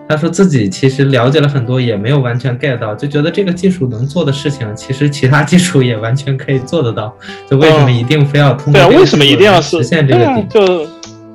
[0.07, 7.11] 他说自己其实了解了很多，也没有完全 get 到，就觉得这个技术能做的事情，其实其他技术也完全可以做得到，
[7.49, 8.73] 就为什么一定非要通过？
[8.73, 10.47] 对啊，为什么一定要实现这个点？
[10.47, 10.85] 就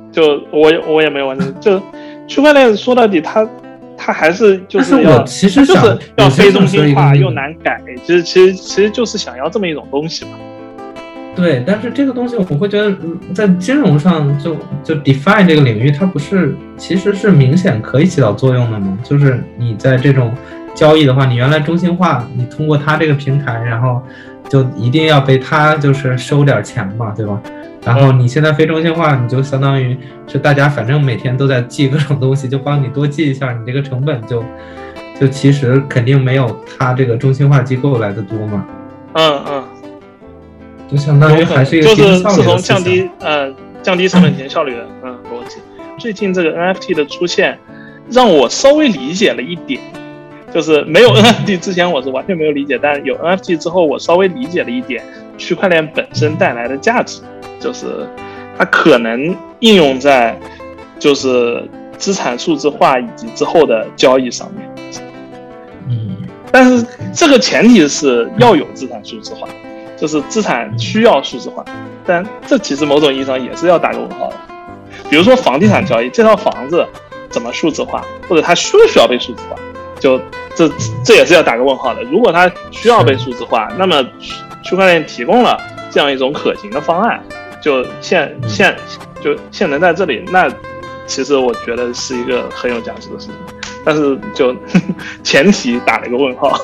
[0.09, 1.81] 就我我也没有完全就
[2.29, 3.45] 区块链说到底，它
[3.97, 10.31] 它还是就是要其实就是要非中心化又难改，其实其实其实就是想要这么一种东西嘛。
[11.41, 12.95] 对，但是这个东西我会觉得，
[13.33, 18.95] 在金融上就就 define 这个领域，它不是其实是明显可以起到作用的吗？
[19.03, 20.31] 就是你在这种
[20.75, 24.03] 交易的话，你原来中心化，你通过它这个平台，然后
[24.47, 27.41] 就一定要被它就是收点钱嘛，对吧？
[27.83, 29.97] 然后你现在非中心化，你就相当于
[30.27, 34.43] 是大家反正每天都在记各种东西，就帮你多记一下，你这个成本就
[35.19, 38.63] 就其实肯定没有它这个中心化机构来的多嘛。
[39.13, 39.63] 嗯嗯。
[40.91, 43.49] 就相当于还是一个就是自从降低呃
[43.81, 45.55] 降低成本提效率的嗯逻辑，
[45.97, 47.57] 最近这个 NFT 的出现，
[48.09, 49.79] 让我稍微理解了一点，
[50.53, 55.01] 就是没有 NFT 之前我是完全没有理解，但有 NFT 之后我稍微理解了一点
[55.37, 57.21] 区块链本身带来的价值，
[57.57, 58.05] 就是
[58.57, 60.37] 它可能应用在
[60.99, 61.63] 就是
[61.97, 64.69] 资产数字化以及之后的交易上面，
[65.87, 66.17] 嗯，
[66.51, 69.47] 但是这个前提是要有资产数字化。
[70.01, 71.63] 就是资产需要数字化，
[72.03, 74.35] 但这其实某种意义上也是要打个问号的。
[75.11, 76.83] 比如说房地产交易，这套房子
[77.29, 79.55] 怎么数字化，或者它需不需要被数字化，
[79.99, 80.19] 就
[80.55, 80.67] 这
[81.05, 82.01] 这也是要打个问号的。
[82.01, 84.03] 如果它需要被数字化，那么
[84.63, 85.55] 区块链提供了
[85.91, 87.21] 这样一种可行的方案，
[87.61, 88.75] 就现现
[89.21, 90.51] 就现能在这里，那
[91.05, 93.35] 其实我觉得是一个很有价值的事情。
[93.85, 94.55] 但是就
[95.21, 96.59] 前提打了一个问号。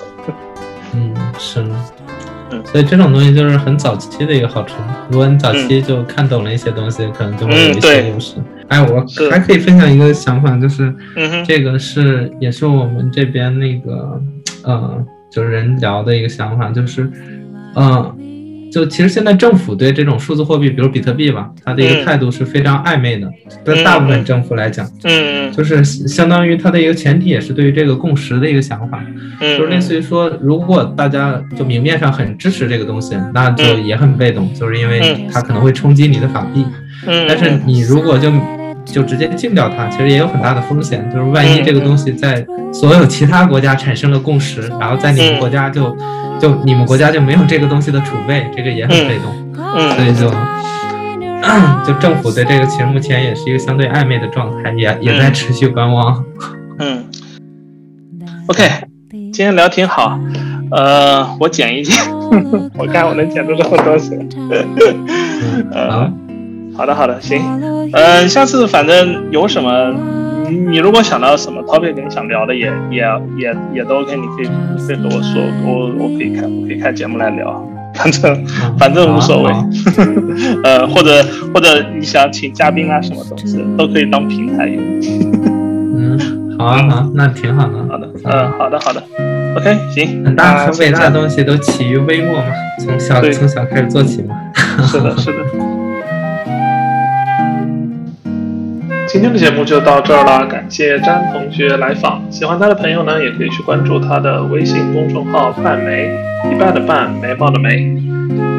[0.93, 1.63] 嗯，是。
[2.71, 4.75] 所以这种东西就是很早期的一个好处。
[5.09, 8.35] 如果你早期就看懂了一些东西，可能就会有一些优势。
[8.67, 10.93] 哎，我还可以分享一个想法，就是
[11.45, 14.21] 这个是也是我们这边那个
[14.63, 17.09] 呃，就是人聊的一个想法，就是
[17.75, 18.15] 嗯。
[18.77, 23.27] 就其实现在政府对这种数字货币，比如比特币吧，它的一个态度是非常暧昧的。
[23.65, 29.03] 对大部分政府来讲，嗯，就是相当于它的一个前提也是对于这个共识的一个想法，
[29.41, 36.63] 就是类似于说，如果大家就明面上很支持这个东西，那就也很被动，就是因为它可能会冲击你的法币。
[37.07, 38.29] 嗯，但是你如果就
[38.87, 45.95] 就直接禁掉它，其实也有很大的风险，就是万一这个东西在所有其他国家产生了共识，然后在你们国家就。
[46.39, 49.33] 就你们国家就没有这个东西的储备，这个也很被动，
[49.95, 50.29] 所以就
[51.83, 56.23] 就政府对这个其实目前也是一个相对暧昧的状态，也也在持续观望。
[56.77, 57.05] 嗯
[58.45, 58.69] ，OK，
[59.09, 60.19] 今天聊挺好，
[60.69, 61.95] 呃，我剪一剪，
[62.77, 64.15] 我看我能剪出什么东西。
[65.73, 66.07] 呃，
[66.77, 67.41] 好的好的，行，
[67.93, 69.93] 嗯，下次反正有什么。
[70.49, 73.03] 你你如果想到什么 topic 你想聊的，也也
[73.37, 74.45] 也也都 OK，你可以
[74.87, 78.45] 可以和我说，我我可以开我可以开节目来聊，反正
[78.79, 79.51] 反正无所谓，
[80.63, 81.21] 呃或者
[81.53, 84.81] 或者你想请嘉宾啊什么东西都可以当平台用。
[85.97, 86.17] 嗯，
[86.57, 89.03] 好啊好，那挺好的，好的，嗯好的好的
[89.57, 92.45] ，OK 行，很大很伟大的东西都起于微末嘛，
[92.85, 94.33] 从小从小开始做起嘛，
[94.87, 95.76] 是的是的。
[99.07, 102.21] 今天的节目就到这儿了，感谢詹同学来访。
[102.29, 106.11] 喜欢他的朋友呢，也可以去关注他的微信公众号“半梅”，
[106.51, 107.89] 一半的半，眉毛的眉。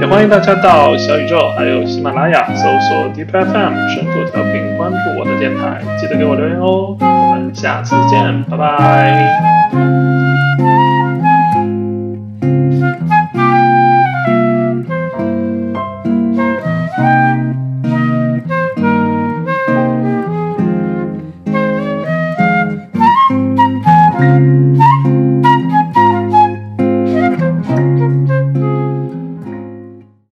[0.01, 6.97] 也欢迎大家到小宇宙还有喜马拉雅搜索 Deep FM 深度调频，关注我的电台，记得给我留言哦。
[6.99, 10.18] 我们下次见，拜拜。